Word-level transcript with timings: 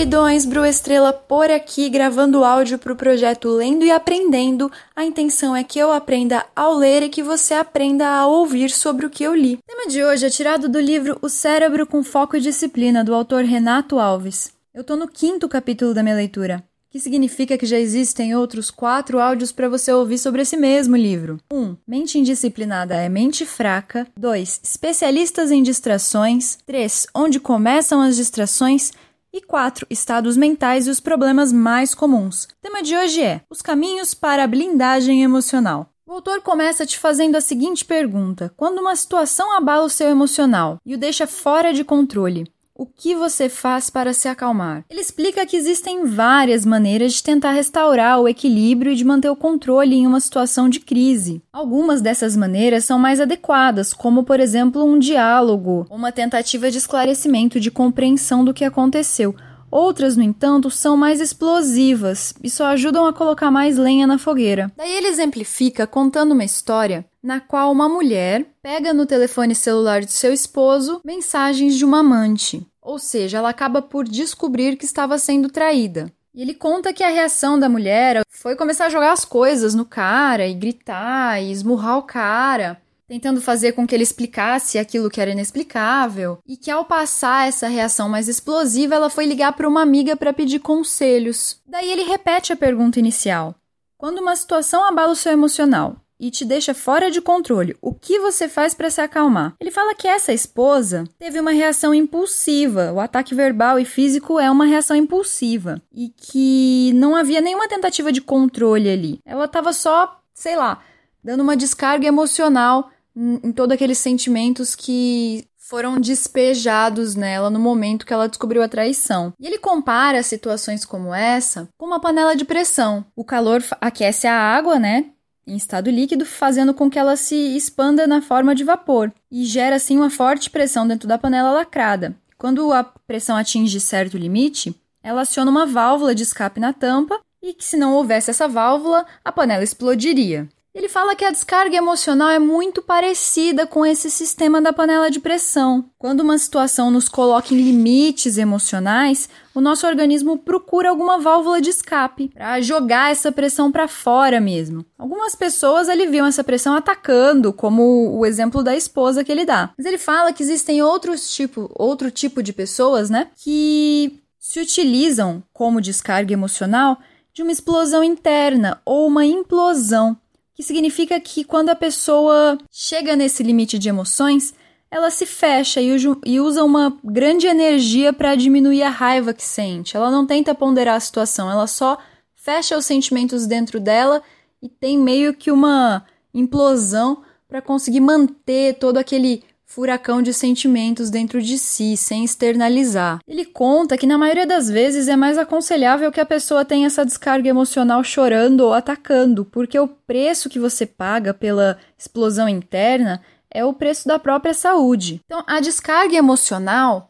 queridões, 0.00 0.46
Bru 0.46 0.64
Estrela 0.64 1.12
por 1.12 1.50
aqui 1.50 1.90
gravando 1.90 2.42
áudio 2.42 2.78
para 2.78 2.90
o 2.90 2.96
projeto 2.96 3.50
Lendo 3.50 3.84
e 3.84 3.90
Aprendendo. 3.90 4.72
A 4.96 5.04
intenção 5.04 5.54
é 5.54 5.62
que 5.62 5.78
eu 5.78 5.92
aprenda 5.92 6.46
ao 6.56 6.74
ler 6.74 7.02
e 7.02 7.10
que 7.10 7.22
você 7.22 7.52
aprenda 7.52 8.08
a 8.08 8.26
ouvir 8.26 8.70
sobre 8.70 9.04
o 9.04 9.10
que 9.10 9.22
eu 9.22 9.34
li. 9.34 9.56
O 9.56 9.58
tema 9.66 9.86
de 9.90 10.02
hoje 10.02 10.24
é 10.24 10.30
tirado 10.30 10.70
do 10.70 10.80
livro 10.80 11.18
O 11.20 11.28
Cérebro 11.28 11.86
com 11.86 12.02
Foco 12.02 12.34
e 12.34 12.40
Disciplina, 12.40 13.04
do 13.04 13.14
autor 13.14 13.44
Renato 13.44 13.98
Alves. 13.98 14.54
Eu 14.72 14.82
tô 14.82 14.96
no 14.96 15.06
quinto 15.06 15.46
capítulo 15.46 15.92
da 15.92 16.02
minha 16.02 16.16
leitura, 16.16 16.64
que 16.88 16.98
significa 16.98 17.58
que 17.58 17.66
já 17.66 17.78
existem 17.78 18.34
outros 18.34 18.70
quatro 18.70 19.20
áudios 19.20 19.52
para 19.52 19.68
você 19.68 19.92
ouvir 19.92 20.16
sobre 20.16 20.40
esse 20.40 20.56
mesmo 20.56 20.96
livro. 20.96 21.38
1. 21.52 21.56
Um, 21.58 21.76
mente 21.86 22.18
indisciplinada 22.18 22.94
é 22.94 23.10
mente 23.10 23.44
fraca. 23.44 24.06
2. 24.18 24.60
Especialistas 24.64 25.50
em 25.50 25.62
distrações. 25.62 26.56
3. 26.64 27.06
Onde 27.14 27.38
começam 27.38 28.00
as 28.00 28.16
distrações. 28.16 28.92
E 29.32 29.40
4. 29.40 29.86
Estados 29.88 30.36
mentais 30.36 30.88
e 30.88 30.90
os 30.90 30.98
problemas 30.98 31.52
mais 31.52 31.94
comuns. 31.94 32.44
O 32.46 32.48
tema 32.60 32.82
de 32.82 32.96
hoje 32.96 33.22
é 33.22 33.42
os 33.48 33.62
caminhos 33.62 34.12
para 34.12 34.42
a 34.42 34.46
blindagem 34.46 35.22
emocional. 35.22 35.88
O 36.04 36.14
autor 36.14 36.42
começa 36.42 36.84
te 36.84 36.98
fazendo 36.98 37.36
a 37.36 37.40
seguinte 37.40 37.84
pergunta: 37.84 38.52
Quando 38.56 38.80
uma 38.80 38.96
situação 38.96 39.56
abala 39.56 39.84
o 39.84 39.88
seu 39.88 40.08
emocional 40.08 40.78
e 40.84 40.96
o 40.96 40.98
deixa 40.98 41.28
fora 41.28 41.72
de 41.72 41.84
controle, 41.84 42.52
o 42.80 42.86
que 42.86 43.14
você 43.14 43.50
faz 43.50 43.90
para 43.90 44.14
se 44.14 44.26
acalmar? 44.26 44.86
Ele 44.88 45.02
explica 45.02 45.44
que 45.44 45.54
existem 45.54 46.06
várias 46.06 46.64
maneiras 46.64 47.12
de 47.12 47.22
tentar 47.22 47.50
restaurar 47.50 48.18
o 48.18 48.26
equilíbrio 48.26 48.92
e 48.92 48.96
de 48.96 49.04
manter 49.04 49.28
o 49.28 49.36
controle 49.36 49.94
em 49.94 50.06
uma 50.06 50.18
situação 50.18 50.66
de 50.66 50.80
crise. 50.80 51.42
Algumas 51.52 52.00
dessas 52.00 52.34
maneiras 52.34 52.86
são 52.86 52.98
mais 52.98 53.20
adequadas, 53.20 53.92
como 53.92 54.24
por 54.24 54.40
exemplo 54.40 54.82
um 54.82 54.98
diálogo, 54.98 55.86
uma 55.90 56.10
tentativa 56.10 56.70
de 56.70 56.78
esclarecimento, 56.78 57.60
de 57.60 57.70
compreensão 57.70 58.42
do 58.42 58.54
que 58.54 58.64
aconteceu. 58.64 59.36
Outras, 59.70 60.16
no 60.16 60.22
entanto, 60.22 60.70
são 60.70 60.96
mais 60.96 61.20
explosivas 61.20 62.32
e 62.42 62.48
só 62.48 62.64
ajudam 62.68 63.06
a 63.06 63.12
colocar 63.12 63.50
mais 63.50 63.76
lenha 63.76 64.06
na 64.06 64.16
fogueira. 64.16 64.72
Daí 64.74 64.90
ele 64.90 65.06
exemplifica 65.06 65.86
contando 65.86 66.32
uma 66.32 66.44
história 66.44 67.04
na 67.22 67.38
qual 67.38 67.70
uma 67.70 67.88
mulher 67.88 68.46
pega 68.62 68.92
no 68.94 69.06
telefone 69.06 69.54
celular 69.54 70.00
de 70.00 70.12
seu 70.12 70.32
esposo 70.32 71.00
mensagens 71.04 71.76
de 71.76 71.84
uma 71.84 72.00
amante. 72.00 72.66
Ou 72.82 72.98
seja, 72.98 73.38
ela 73.38 73.50
acaba 73.50 73.82
por 73.82 74.04
descobrir 74.06 74.76
que 74.76 74.84
estava 74.84 75.18
sendo 75.18 75.48
traída. 75.48 76.10
E 76.34 76.42
ele 76.42 76.54
conta 76.54 76.92
que 76.92 77.02
a 77.02 77.08
reação 77.08 77.58
da 77.58 77.68
mulher 77.68 78.22
foi 78.28 78.54
começar 78.54 78.86
a 78.86 78.90
jogar 78.90 79.12
as 79.12 79.24
coisas 79.24 79.74
no 79.74 79.84
cara 79.84 80.46
e 80.46 80.54
gritar 80.54 81.42
e 81.42 81.50
esmurrar 81.50 81.98
o 81.98 82.04
cara, 82.04 82.80
tentando 83.08 83.40
fazer 83.40 83.72
com 83.72 83.84
que 83.84 83.92
ele 83.92 84.04
explicasse 84.04 84.78
aquilo 84.78 85.10
que 85.10 85.20
era 85.20 85.32
inexplicável, 85.32 86.38
e 86.46 86.56
que 86.56 86.70
ao 86.70 86.84
passar 86.84 87.48
essa 87.48 87.66
reação 87.66 88.08
mais 88.08 88.28
explosiva, 88.28 88.94
ela 88.94 89.10
foi 89.10 89.26
ligar 89.26 89.52
para 89.54 89.68
uma 89.68 89.82
amiga 89.82 90.16
para 90.16 90.32
pedir 90.32 90.60
conselhos. 90.60 91.60
Daí 91.66 91.90
ele 91.90 92.04
repete 92.04 92.52
a 92.52 92.56
pergunta 92.56 93.00
inicial: 93.00 93.56
Quando 93.98 94.18
uma 94.18 94.36
situação 94.36 94.84
abala 94.84 95.12
o 95.12 95.16
seu 95.16 95.32
emocional, 95.32 95.96
e 96.20 96.30
te 96.30 96.44
deixa 96.44 96.74
fora 96.74 97.10
de 97.10 97.20
controle. 97.20 97.74
O 97.80 97.94
que 97.94 98.20
você 98.20 98.46
faz 98.48 98.74
para 98.74 98.90
se 98.90 99.00
acalmar? 99.00 99.54
Ele 99.58 99.70
fala 99.70 99.94
que 99.94 100.06
essa 100.06 100.32
esposa 100.32 101.04
teve 101.18 101.40
uma 101.40 101.52
reação 101.52 101.94
impulsiva. 101.94 102.92
O 102.92 103.00
ataque 103.00 103.34
verbal 103.34 103.78
e 103.78 103.84
físico 103.86 104.38
é 104.38 104.50
uma 104.50 104.66
reação 104.66 104.94
impulsiva 104.94 105.80
e 105.92 106.10
que 106.10 106.92
não 106.94 107.16
havia 107.16 107.40
nenhuma 107.40 107.66
tentativa 107.66 108.12
de 108.12 108.20
controle 108.20 108.90
ali. 108.90 109.20
Ela 109.24 109.46
estava 109.46 109.72
só, 109.72 110.20
sei 110.34 110.56
lá, 110.56 110.82
dando 111.24 111.42
uma 111.42 111.56
descarga 111.56 112.06
emocional 112.06 112.90
em 113.16 113.50
todos 113.52 113.74
aqueles 113.74 113.98
sentimentos 113.98 114.74
que 114.74 115.48
foram 115.70 116.00
despejados 116.00 117.14
nela 117.14 117.48
no 117.48 117.60
momento 117.60 118.04
que 118.04 118.12
ela 118.12 118.28
descobriu 118.28 118.60
a 118.60 118.68
traição. 118.68 119.32
E 119.38 119.46
ele 119.46 119.56
compara 119.56 120.20
situações 120.20 120.84
como 120.84 121.14
essa 121.14 121.68
com 121.78 121.86
uma 121.86 122.00
panela 122.00 122.34
de 122.34 122.44
pressão. 122.44 123.04
O 123.14 123.24
calor 123.24 123.62
aquece 123.80 124.26
a 124.26 124.34
água, 124.34 124.80
né? 124.80 125.12
Em 125.46 125.56
estado 125.56 125.90
líquido, 125.90 126.24
fazendo 126.24 126.72
com 126.74 126.90
que 126.90 126.98
ela 126.98 127.16
se 127.16 127.34
expanda 127.56 128.06
na 128.06 128.22
forma 128.22 128.54
de 128.54 128.64
vapor 128.64 129.12
e 129.30 129.44
gera 129.44 129.76
assim 129.76 129.96
uma 129.96 130.10
forte 130.10 130.50
pressão 130.50 130.86
dentro 130.86 131.08
da 131.08 131.18
panela 131.18 131.50
lacrada. 131.50 132.14
Quando 132.38 132.72
a 132.72 132.82
pressão 132.82 133.36
atinge 133.36 133.80
certo 133.80 134.16
limite, 134.16 134.74
ela 135.02 135.22
aciona 135.22 135.50
uma 135.50 135.66
válvula 135.66 136.14
de 136.14 136.22
escape 136.22 136.60
na 136.60 136.72
tampa 136.72 137.20
e 137.42 137.54
que 137.54 137.64
se 137.64 137.76
não 137.76 137.94
houvesse 137.94 138.30
essa 138.30 138.46
válvula, 138.46 139.06
a 139.24 139.32
panela 139.32 139.64
explodiria. 139.64 140.48
Ele 140.72 140.88
fala 140.88 141.16
que 141.16 141.24
a 141.24 141.32
descarga 141.32 141.76
emocional 141.76 142.28
é 142.28 142.38
muito 142.38 142.80
parecida 142.80 143.66
com 143.66 143.84
esse 143.84 144.08
sistema 144.08 144.62
da 144.62 144.72
panela 144.72 145.10
de 145.10 145.18
pressão. 145.18 145.90
Quando 145.98 146.20
uma 146.20 146.38
situação 146.38 146.92
nos 146.92 147.08
coloca 147.08 147.52
em 147.52 147.60
limites 147.60 148.38
emocionais, 148.38 149.28
o 149.52 149.60
nosso 149.60 149.84
organismo 149.84 150.38
procura 150.38 150.90
alguma 150.90 151.18
válvula 151.18 151.60
de 151.60 151.70
escape 151.70 152.28
para 152.28 152.60
jogar 152.60 153.10
essa 153.10 153.32
pressão 153.32 153.72
para 153.72 153.88
fora 153.88 154.40
mesmo. 154.40 154.86
Algumas 154.96 155.34
pessoas 155.34 155.88
aliviam 155.88 156.24
essa 156.24 156.44
pressão 156.44 156.76
atacando, 156.76 157.52
como 157.52 158.16
o 158.16 158.24
exemplo 158.24 158.62
da 158.62 158.76
esposa 158.76 159.24
que 159.24 159.32
ele 159.32 159.44
dá. 159.44 159.72
Mas 159.76 159.84
ele 159.84 159.98
fala 159.98 160.32
que 160.32 160.42
existem 160.42 160.80
outros 160.82 161.34
tipo, 161.34 161.68
outro 161.74 162.12
tipo 162.12 162.44
de 162.44 162.52
pessoas, 162.52 163.10
né, 163.10 163.26
que 163.34 164.20
se 164.38 164.60
utilizam 164.60 165.42
como 165.52 165.80
descarga 165.80 166.32
emocional 166.32 166.96
de 167.32 167.42
uma 167.42 167.50
explosão 167.52 168.04
interna 168.04 168.80
ou 168.84 169.06
uma 169.06 169.24
implosão 169.24 170.16
que 170.60 170.66
significa 170.66 171.18
que 171.18 171.42
quando 171.42 171.70
a 171.70 171.74
pessoa 171.74 172.58
chega 172.70 173.16
nesse 173.16 173.42
limite 173.42 173.78
de 173.78 173.88
emoções, 173.88 174.52
ela 174.90 175.10
se 175.10 175.24
fecha 175.24 175.80
e 175.80 176.38
usa 176.38 176.62
uma 176.62 176.98
grande 177.02 177.46
energia 177.46 178.12
para 178.12 178.34
diminuir 178.34 178.82
a 178.82 178.90
raiva 178.90 179.32
que 179.32 179.42
sente. 179.42 179.96
Ela 179.96 180.10
não 180.10 180.26
tenta 180.26 180.54
ponderar 180.54 180.96
a 180.96 181.00
situação, 181.00 181.50
ela 181.50 181.66
só 181.66 181.98
fecha 182.34 182.76
os 182.76 182.84
sentimentos 182.84 183.46
dentro 183.46 183.80
dela 183.80 184.22
e 184.60 184.68
tem 184.68 184.98
meio 184.98 185.32
que 185.32 185.50
uma 185.50 186.04
implosão 186.34 187.22
para 187.48 187.62
conseguir 187.62 188.00
manter 188.00 188.74
todo 188.74 188.98
aquele 188.98 189.42
furacão 189.70 190.20
de 190.20 190.34
sentimentos 190.34 191.10
dentro 191.10 191.40
de 191.40 191.56
si, 191.56 191.96
sem 191.96 192.24
externalizar. 192.24 193.20
Ele 193.26 193.44
conta 193.44 193.96
que 193.96 194.04
na 194.04 194.18
maioria 194.18 194.44
das 194.44 194.68
vezes 194.68 195.06
é 195.06 195.14
mais 195.14 195.38
aconselhável 195.38 196.10
que 196.10 196.20
a 196.20 196.26
pessoa 196.26 196.64
tenha 196.64 196.88
essa 196.88 197.06
descarga 197.06 197.48
emocional 197.48 198.02
chorando 198.02 198.62
ou 198.62 198.74
atacando, 198.74 199.44
porque 199.44 199.78
o 199.78 199.86
preço 199.86 200.50
que 200.50 200.58
você 200.58 200.84
paga 200.84 201.32
pela 201.32 201.78
explosão 201.96 202.48
interna 202.48 203.22
é 203.48 203.64
o 203.64 203.72
preço 203.72 204.08
da 204.08 204.18
própria 204.18 204.52
saúde. 204.52 205.20
Então, 205.24 205.44
a 205.46 205.60
descarga 205.60 206.16
emocional 206.16 207.06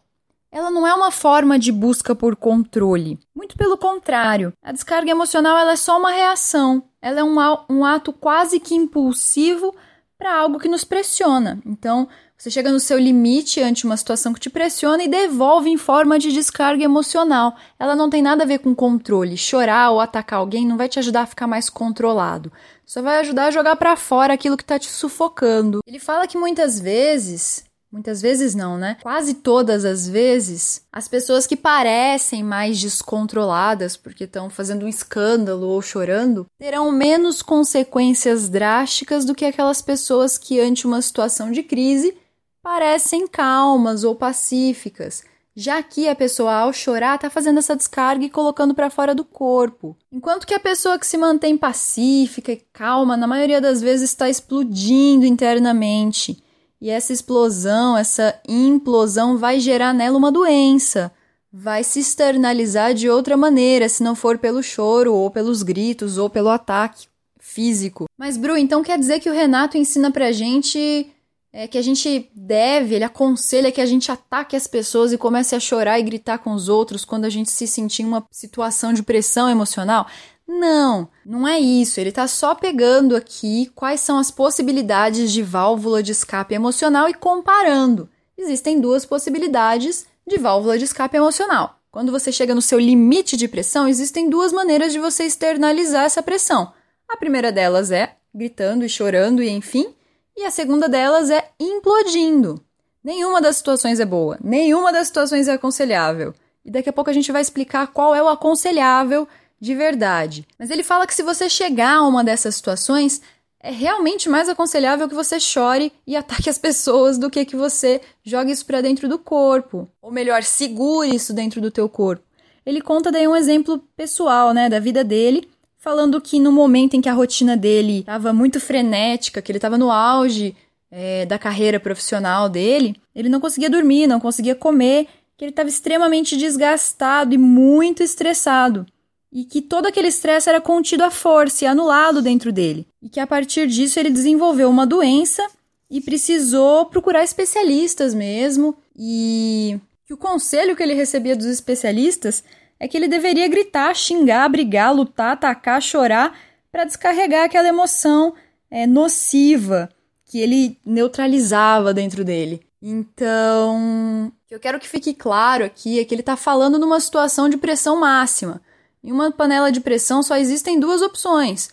ela 0.52 0.70
não 0.70 0.86
é 0.86 0.92
uma 0.92 1.12
forma 1.12 1.58
de 1.58 1.72
busca 1.72 2.14
por 2.14 2.36
controle. 2.36 3.18
Muito 3.34 3.56
pelo 3.56 3.78
contrário, 3.78 4.52
a 4.62 4.72
descarga 4.72 5.10
emocional 5.10 5.56
ela 5.56 5.72
é 5.72 5.76
só 5.76 5.96
uma 5.96 6.10
reação. 6.10 6.82
Ela 7.00 7.20
é 7.20 7.24
um, 7.24 7.36
um 7.70 7.84
ato 7.84 8.12
quase 8.12 8.60
que 8.60 8.74
impulsivo 8.74 9.74
para 10.18 10.36
algo 10.36 10.58
que 10.58 10.68
nos 10.68 10.84
pressiona. 10.84 11.58
Então, 11.64 12.06
você 12.40 12.50
chega 12.50 12.72
no 12.72 12.80
seu 12.80 12.98
limite 12.98 13.60
ante 13.60 13.84
uma 13.84 13.98
situação 13.98 14.32
que 14.32 14.40
te 14.40 14.48
pressiona 14.48 15.02
e 15.02 15.08
devolve 15.08 15.68
em 15.68 15.76
forma 15.76 16.18
de 16.18 16.32
descarga 16.32 16.82
emocional. 16.82 17.54
Ela 17.78 17.94
não 17.94 18.08
tem 18.08 18.22
nada 18.22 18.44
a 18.44 18.46
ver 18.46 18.60
com 18.60 18.74
controle. 18.74 19.36
Chorar 19.36 19.90
ou 19.90 20.00
atacar 20.00 20.38
alguém 20.38 20.66
não 20.66 20.78
vai 20.78 20.88
te 20.88 20.98
ajudar 20.98 21.20
a 21.20 21.26
ficar 21.26 21.46
mais 21.46 21.68
controlado. 21.68 22.50
Só 22.86 23.02
vai 23.02 23.20
ajudar 23.20 23.48
a 23.48 23.50
jogar 23.50 23.76
para 23.76 23.94
fora 23.94 24.32
aquilo 24.32 24.56
que 24.56 24.64
tá 24.64 24.78
te 24.78 24.88
sufocando. 24.88 25.80
Ele 25.86 25.98
fala 25.98 26.26
que 26.26 26.38
muitas 26.38 26.80
vezes 26.80 27.62
Muitas 27.92 28.22
vezes 28.22 28.54
não, 28.54 28.78
né? 28.78 28.96
Quase 29.02 29.34
todas 29.34 29.84
as 29.84 30.08
vezes, 30.08 30.82
as 30.92 31.08
pessoas 31.08 31.44
que 31.44 31.56
parecem 31.56 32.40
mais 32.40 32.80
descontroladas 32.80 33.96
porque 33.96 34.24
estão 34.24 34.48
fazendo 34.48 34.86
um 34.86 34.88
escândalo 34.88 35.66
ou 35.66 35.82
chorando 35.82 36.46
terão 36.56 36.92
menos 36.92 37.42
consequências 37.42 38.48
drásticas 38.48 39.24
do 39.24 39.34
que 39.34 39.44
aquelas 39.44 39.82
pessoas 39.82 40.38
que, 40.38 40.60
ante 40.60 40.86
uma 40.86 41.02
situação 41.02 41.50
de 41.50 41.64
crise, 41.64 42.16
parecem 42.62 43.26
calmas 43.26 44.04
ou 44.04 44.14
pacíficas, 44.14 45.22
já 45.54 45.82
que 45.82 46.08
a 46.08 46.14
pessoa 46.14 46.54
ao 46.54 46.72
chorar 46.72 47.16
está 47.16 47.28
fazendo 47.28 47.58
essa 47.58 47.76
descarga 47.76 48.24
e 48.24 48.30
colocando 48.30 48.74
para 48.74 48.90
fora 48.90 49.14
do 49.14 49.24
corpo. 49.24 49.96
Enquanto 50.12 50.46
que 50.46 50.54
a 50.54 50.60
pessoa 50.60 50.98
que 50.98 51.06
se 51.06 51.18
mantém 51.18 51.56
pacífica 51.56 52.52
e 52.52 52.62
calma, 52.72 53.16
na 53.16 53.26
maioria 53.26 53.60
das 53.60 53.80
vezes 53.80 54.10
está 54.10 54.28
explodindo 54.28 55.26
internamente. 55.26 56.42
E 56.80 56.88
essa 56.88 57.12
explosão, 57.12 57.96
essa 57.96 58.40
implosão 58.48 59.36
vai 59.36 59.60
gerar 59.60 59.92
nela 59.92 60.16
uma 60.16 60.32
doença. 60.32 61.12
Vai 61.52 61.84
se 61.84 61.98
externalizar 61.98 62.94
de 62.94 63.10
outra 63.10 63.36
maneira, 63.36 63.88
se 63.88 64.02
não 64.02 64.14
for 64.14 64.38
pelo 64.38 64.62
choro, 64.62 65.12
ou 65.12 65.30
pelos 65.30 65.62
gritos, 65.62 66.16
ou 66.16 66.30
pelo 66.30 66.48
ataque 66.48 67.08
físico. 67.38 68.06
Mas, 68.16 68.36
Bru, 68.36 68.56
então 68.56 68.82
quer 68.82 68.98
dizer 68.98 69.20
que 69.20 69.28
o 69.28 69.32
Renato 69.32 69.76
ensina 69.76 70.10
pra 70.10 70.32
gente 70.32 71.10
é 71.52 71.66
que 71.66 71.76
a 71.76 71.82
gente 71.82 72.30
deve, 72.34 72.94
ele 72.94 73.04
aconselha 73.04 73.72
que 73.72 73.80
a 73.80 73.86
gente 73.86 74.10
ataque 74.10 74.54
as 74.54 74.66
pessoas 74.66 75.12
e 75.12 75.18
comece 75.18 75.54
a 75.54 75.60
chorar 75.60 75.98
e 75.98 76.02
gritar 76.02 76.38
com 76.38 76.52
os 76.52 76.68
outros 76.68 77.04
quando 77.04 77.24
a 77.24 77.30
gente 77.30 77.50
se 77.50 77.66
sentir 77.66 78.02
em 78.02 78.06
uma 78.06 78.24
situação 78.30 78.92
de 78.92 79.02
pressão 79.02 79.48
emocional. 79.48 80.06
Não, 80.46 81.08
não 81.24 81.46
é 81.46 81.58
isso. 81.58 82.00
Ele 82.00 82.10
está 82.10 82.26
só 82.26 82.54
pegando 82.54 83.16
aqui 83.16 83.70
quais 83.74 84.00
são 84.00 84.18
as 84.18 84.30
possibilidades 84.30 85.32
de 85.32 85.42
válvula 85.42 86.02
de 86.02 86.12
escape 86.12 86.54
emocional 86.54 87.08
e 87.08 87.14
comparando. 87.14 88.08
Existem 88.36 88.80
duas 88.80 89.04
possibilidades 89.04 90.06
de 90.26 90.38
válvula 90.38 90.78
de 90.78 90.84
escape 90.84 91.16
emocional: 91.16 91.78
Quando 91.90 92.10
você 92.10 92.32
chega 92.32 92.54
no 92.54 92.62
seu 92.62 92.78
limite 92.78 93.36
de 93.36 93.46
pressão, 93.46 93.86
existem 93.86 94.28
duas 94.28 94.52
maneiras 94.52 94.92
de 94.92 94.98
você 94.98 95.24
externalizar 95.24 96.04
essa 96.04 96.22
pressão. 96.22 96.72
A 97.08 97.16
primeira 97.16 97.52
delas 97.52 97.90
é 97.90 98.16
gritando 98.34 98.84
e 98.84 98.88
chorando 98.88 99.42
e 99.42 99.48
enfim, 99.48 99.94
e 100.40 100.46
a 100.46 100.50
segunda 100.50 100.88
delas 100.88 101.30
é 101.30 101.50
implodindo. 101.60 102.64
Nenhuma 103.04 103.40
das 103.40 103.56
situações 103.56 104.00
é 104.00 104.06
boa, 104.06 104.38
nenhuma 104.42 104.90
das 104.90 105.06
situações 105.06 105.48
é 105.48 105.52
aconselhável. 105.52 106.34
E 106.64 106.70
daqui 106.70 106.88
a 106.88 106.92
pouco 106.92 107.10
a 107.10 107.12
gente 107.12 107.30
vai 107.30 107.42
explicar 107.42 107.88
qual 107.88 108.14
é 108.14 108.22
o 108.22 108.28
aconselhável 108.28 109.28
de 109.60 109.74
verdade. 109.74 110.46
Mas 110.58 110.70
ele 110.70 110.82
fala 110.82 111.06
que 111.06 111.14
se 111.14 111.22
você 111.22 111.48
chegar 111.48 111.96
a 111.96 112.06
uma 112.06 112.24
dessas 112.24 112.54
situações, 112.54 113.20
é 113.62 113.70
realmente 113.70 114.30
mais 114.30 114.48
aconselhável 114.48 115.08
que 115.08 115.14
você 115.14 115.38
chore 115.38 115.92
e 116.06 116.16
ataque 116.16 116.48
as 116.48 116.56
pessoas 116.56 117.18
do 117.18 117.28
que 117.28 117.44
que 117.44 117.56
você 117.56 118.00
jogue 118.24 118.52
isso 118.52 118.64
para 118.64 118.80
dentro 118.80 119.08
do 119.08 119.18
corpo. 119.18 119.88
Ou 120.00 120.10
melhor, 120.10 120.42
segure 120.42 121.14
isso 121.14 121.34
dentro 121.34 121.60
do 121.60 121.70
teu 121.70 121.88
corpo. 121.88 122.24
Ele 122.64 122.80
conta 122.80 123.12
daí 123.12 123.28
um 123.28 123.36
exemplo 123.36 123.78
pessoal, 123.94 124.54
né, 124.54 124.68
da 124.70 124.80
vida 124.80 125.04
dele, 125.04 125.50
falando 125.80 126.20
que 126.20 126.38
no 126.38 126.52
momento 126.52 126.94
em 126.94 127.00
que 127.00 127.08
a 127.08 127.14
rotina 127.14 127.56
dele 127.56 128.00
estava 128.00 128.32
muito 128.32 128.60
frenética, 128.60 129.40
que 129.40 129.50
ele 129.50 129.58
estava 129.58 129.78
no 129.78 129.90
auge 129.90 130.54
é, 130.90 131.24
da 131.24 131.38
carreira 131.38 131.80
profissional 131.80 132.48
dele, 132.48 132.94
ele 133.14 133.30
não 133.30 133.40
conseguia 133.40 133.70
dormir, 133.70 134.06
não 134.06 134.20
conseguia 134.20 134.54
comer, 134.54 135.08
que 135.36 135.44
ele 135.44 135.50
estava 135.50 135.70
extremamente 135.70 136.36
desgastado 136.36 137.34
e 137.34 137.38
muito 137.38 138.02
estressado. 138.02 138.86
E 139.32 139.44
que 139.44 139.62
todo 139.62 139.86
aquele 139.86 140.08
estresse 140.08 140.50
era 140.50 140.60
contido 140.60 141.02
à 141.02 141.10
força 141.10 141.64
e 141.64 141.66
anulado 141.66 142.20
dentro 142.20 142.52
dele, 142.52 142.86
e 143.00 143.08
que 143.08 143.20
a 143.20 143.26
partir 143.26 143.66
disso 143.66 143.98
ele 143.98 144.10
desenvolveu 144.10 144.68
uma 144.68 144.86
doença 144.86 145.46
e 145.88 146.00
precisou 146.00 146.86
procurar 146.86 147.24
especialistas 147.24 148.12
mesmo, 148.12 148.76
e 148.94 149.78
que 150.04 150.12
o 150.12 150.16
conselho 150.16 150.76
que 150.76 150.82
ele 150.82 150.94
recebia 150.94 151.36
dos 151.36 151.46
especialistas 151.46 152.44
é 152.80 152.88
que 152.88 152.96
ele 152.96 153.06
deveria 153.06 153.46
gritar, 153.46 153.94
xingar, 153.94 154.48
brigar, 154.48 154.94
lutar, 154.94 155.32
atacar, 155.32 155.82
chorar 155.82 156.36
para 156.72 156.84
descarregar 156.84 157.44
aquela 157.44 157.68
emoção 157.68 158.34
é, 158.70 158.86
nociva 158.86 159.90
que 160.24 160.40
ele 160.40 160.80
neutralizava 160.84 161.92
dentro 161.92 162.24
dele. 162.24 162.62
Então, 162.80 164.32
eu 164.50 164.58
quero 164.58 164.80
que 164.80 164.88
fique 164.88 165.12
claro 165.12 165.64
aqui 165.64 166.00
é 166.00 166.04
que 166.04 166.14
ele 166.14 166.22
está 166.22 166.36
falando 166.36 166.78
numa 166.78 166.98
situação 166.98 167.48
de 167.48 167.58
pressão 167.58 168.00
máxima. 168.00 168.62
Em 169.04 169.12
uma 169.12 169.30
panela 169.30 169.70
de 169.70 169.80
pressão 169.80 170.22
só 170.22 170.36
existem 170.36 170.80
duas 170.80 171.02
opções: 171.02 171.70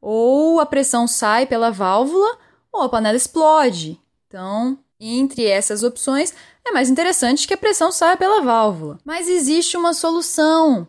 ou 0.00 0.58
a 0.58 0.66
pressão 0.66 1.06
sai 1.06 1.46
pela 1.46 1.70
válvula 1.70 2.36
ou 2.72 2.82
a 2.82 2.88
panela 2.88 3.16
explode. 3.16 4.00
Então, 4.26 4.78
entre 4.98 5.44
essas 5.44 5.84
opções, 5.84 6.34
é 6.68 6.72
mais 6.72 6.90
interessante 6.90 7.46
que 7.46 7.54
a 7.54 7.58
pressão 7.58 7.90
saia 7.90 8.16
pela 8.16 8.42
válvula. 8.42 8.98
Mas 9.04 9.28
existe 9.28 9.76
uma 9.76 9.92
solução. 9.92 10.86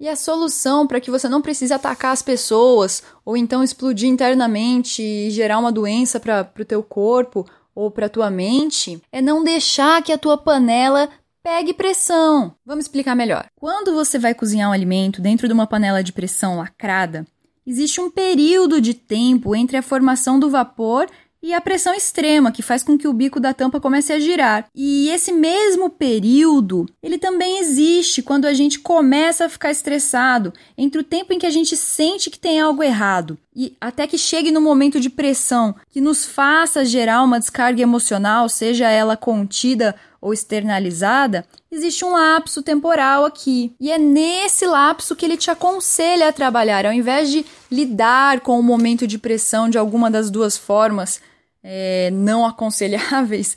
E 0.00 0.08
a 0.08 0.14
solução 0.14 0.86
para 0.86 1.00
que 1.00 1.10
você 1.10 1.28
não 1.28 1.42
precise 1.42 1.72
atacar 1.72 2.12
as 2.12 2.22
pessoas 2.22 3.02
ou 3.24 3.36
então 3.36 3.64
explodir 3.64 4.08
internamente 4.08 5.02
e 5.02 5.30
gerar 5.30 5.58
uma 5.58 5.72
doença 5.72 6.20
para 6.20 6.48
o 6.58 6.64
teu 6.64 6.82
corpo 6.82 7.44
ou 7.74 7.90
para 7.90 8.08
tua 8.08 8.30
mente 8.30 9.02
é 9.10 9.20
não 9.20 9.42
deixar 9.42 10.02
que 10.02 10.12
a 10.12 10.18
tua 10.18 10.38
panela 10.38 11.08
Pegue 11.42 11.72
pressão. 11.72 12.54
Vamos 12.66 12.84
explicar 12.84 13.14
melhor. 13.14 13.46
Quando 13.56 13.94
você 13.94 14.18
vai 14.18 14.34
cozinhar 14.34 14.68
um 14.68 14.72
alimento 14.72 15.22
dentro 15.22 15.46
de 15.46 15.54
uma 15.54 15.66
panela 15.66 16.02
de 16.02 16.12
pressão 16.12 16.58
lacrada, 16.58 17.26
existe 17.66 18.00
um 18.02 18.10
período 18.10 18.82
de 18.82 18.92
tempo 18.92 19.56
entre 19.56 19.78
a 19.78 19.82
formação 19.82 20.38
do 20.38 20.50
vapor 20.50 21.08
e 21.42 21.54
a 21.54 21.60
pressão 21.60 21.94
extrema, 21.94 22.52
que 22.52 22.62
faz 22.62 22.82
com 22.82 22.98
que 22.98 23.08
o 23.08 23.12
bico 23.12 23.40
da 23.40 23.54
tampa 23.54 23.80
comece 23.80 24.12
a 24.12 24.18
girar. 24.18 24.68
E 24.74 25.08
esse 25.10 25.32
mesmo 25.32 25.88
período, 25.90 26.86
ele 27.02 27.18
também 27.18 27.58
existe 27.58 28.22
quando 28.22 28.46
a 28.46 28.52
gente 28.52 28.80
começa 28.80 29.44
a 29.44 29.48
ficar 29.48 29.70
estressado, 29.70 30.52
entre 30.76 31.00
o 31.00 31.04
tempo 31.04 31.32
em 31.32 31.38
que 31.38 31.46
a 31.46 31.50
gente 31.50 31.76
sente 31.76 32.30
que 32.30 32.38
tem 32.38 32.60
algo 32.60 32.82
errado 32.82 33.38
e 33.60 33.76
até 33.80 34.06
que 34.06 34.16
chegue 34.16 34.52
no 34.52 34.60
momento 34.60 35.00
de 35.00 35.10
pressão 35.10 35.74
que 35.90 36.00
nos 36.00 36.24
faça 36.24 36.84
gerar 36.84 37.24
uma 37.24 37.40
descarga 37.40 37.82
emocional, 37.82 38.48
seja 38.48 38.88
ela 38.88 39.16
contida 39.16 39.96
ou 40.20 40.32
externalizada, 40.32 41.44
existe 41.68 42.04
um 42.04 42.12
lapso 42.12 42.62
temporal 42.62 43.24
aqui. 43.24 43.74
E 43.80 43.90
é 43.90 43.98
nesse 43.98 44.64
lapso 44.64 45.16
que 45.16 45.26
ele 45.26 45.36
te 45.36 45.50
aconselha 45.50 46.28
a 46.28 46.32
trabalhar, 46.32 46.86
ao 46.86 46.92
invés 46.92 47.32
de 47.32 47.44
lidar 47.68 48.42
com 48.42 48.60
o 48.60 48.62
momento 48.62 49.08
de 49.08 49.18
pressão 49.18 49.68
de 49.68 49.76
alguma 49.76 50.08
das 50.08 50.30
duas 50.30 50.56
formas 50.56 51.20
é, 51.60 52.10
não 52.12 52.46
aconselháveis, 52.46 53.56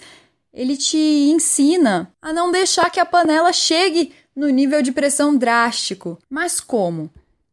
ele 0.51 0.77
te 0.77 0.97
ensina 0.97 2.11
a 2.19 2.33
não 2.33 2.51
deixar 2.51 2.89
que 2.89 2.99
a 2.99 3.05
panela 3.05 3.53
chegue 3.53 4.13
no 4.35 4.49
nível 4.49 4.81
de 4.81 4.91
pressão 4.91 5.37
drástico. 5.37 6.17
Mas 6.27 6.59
como? 6.59 7.07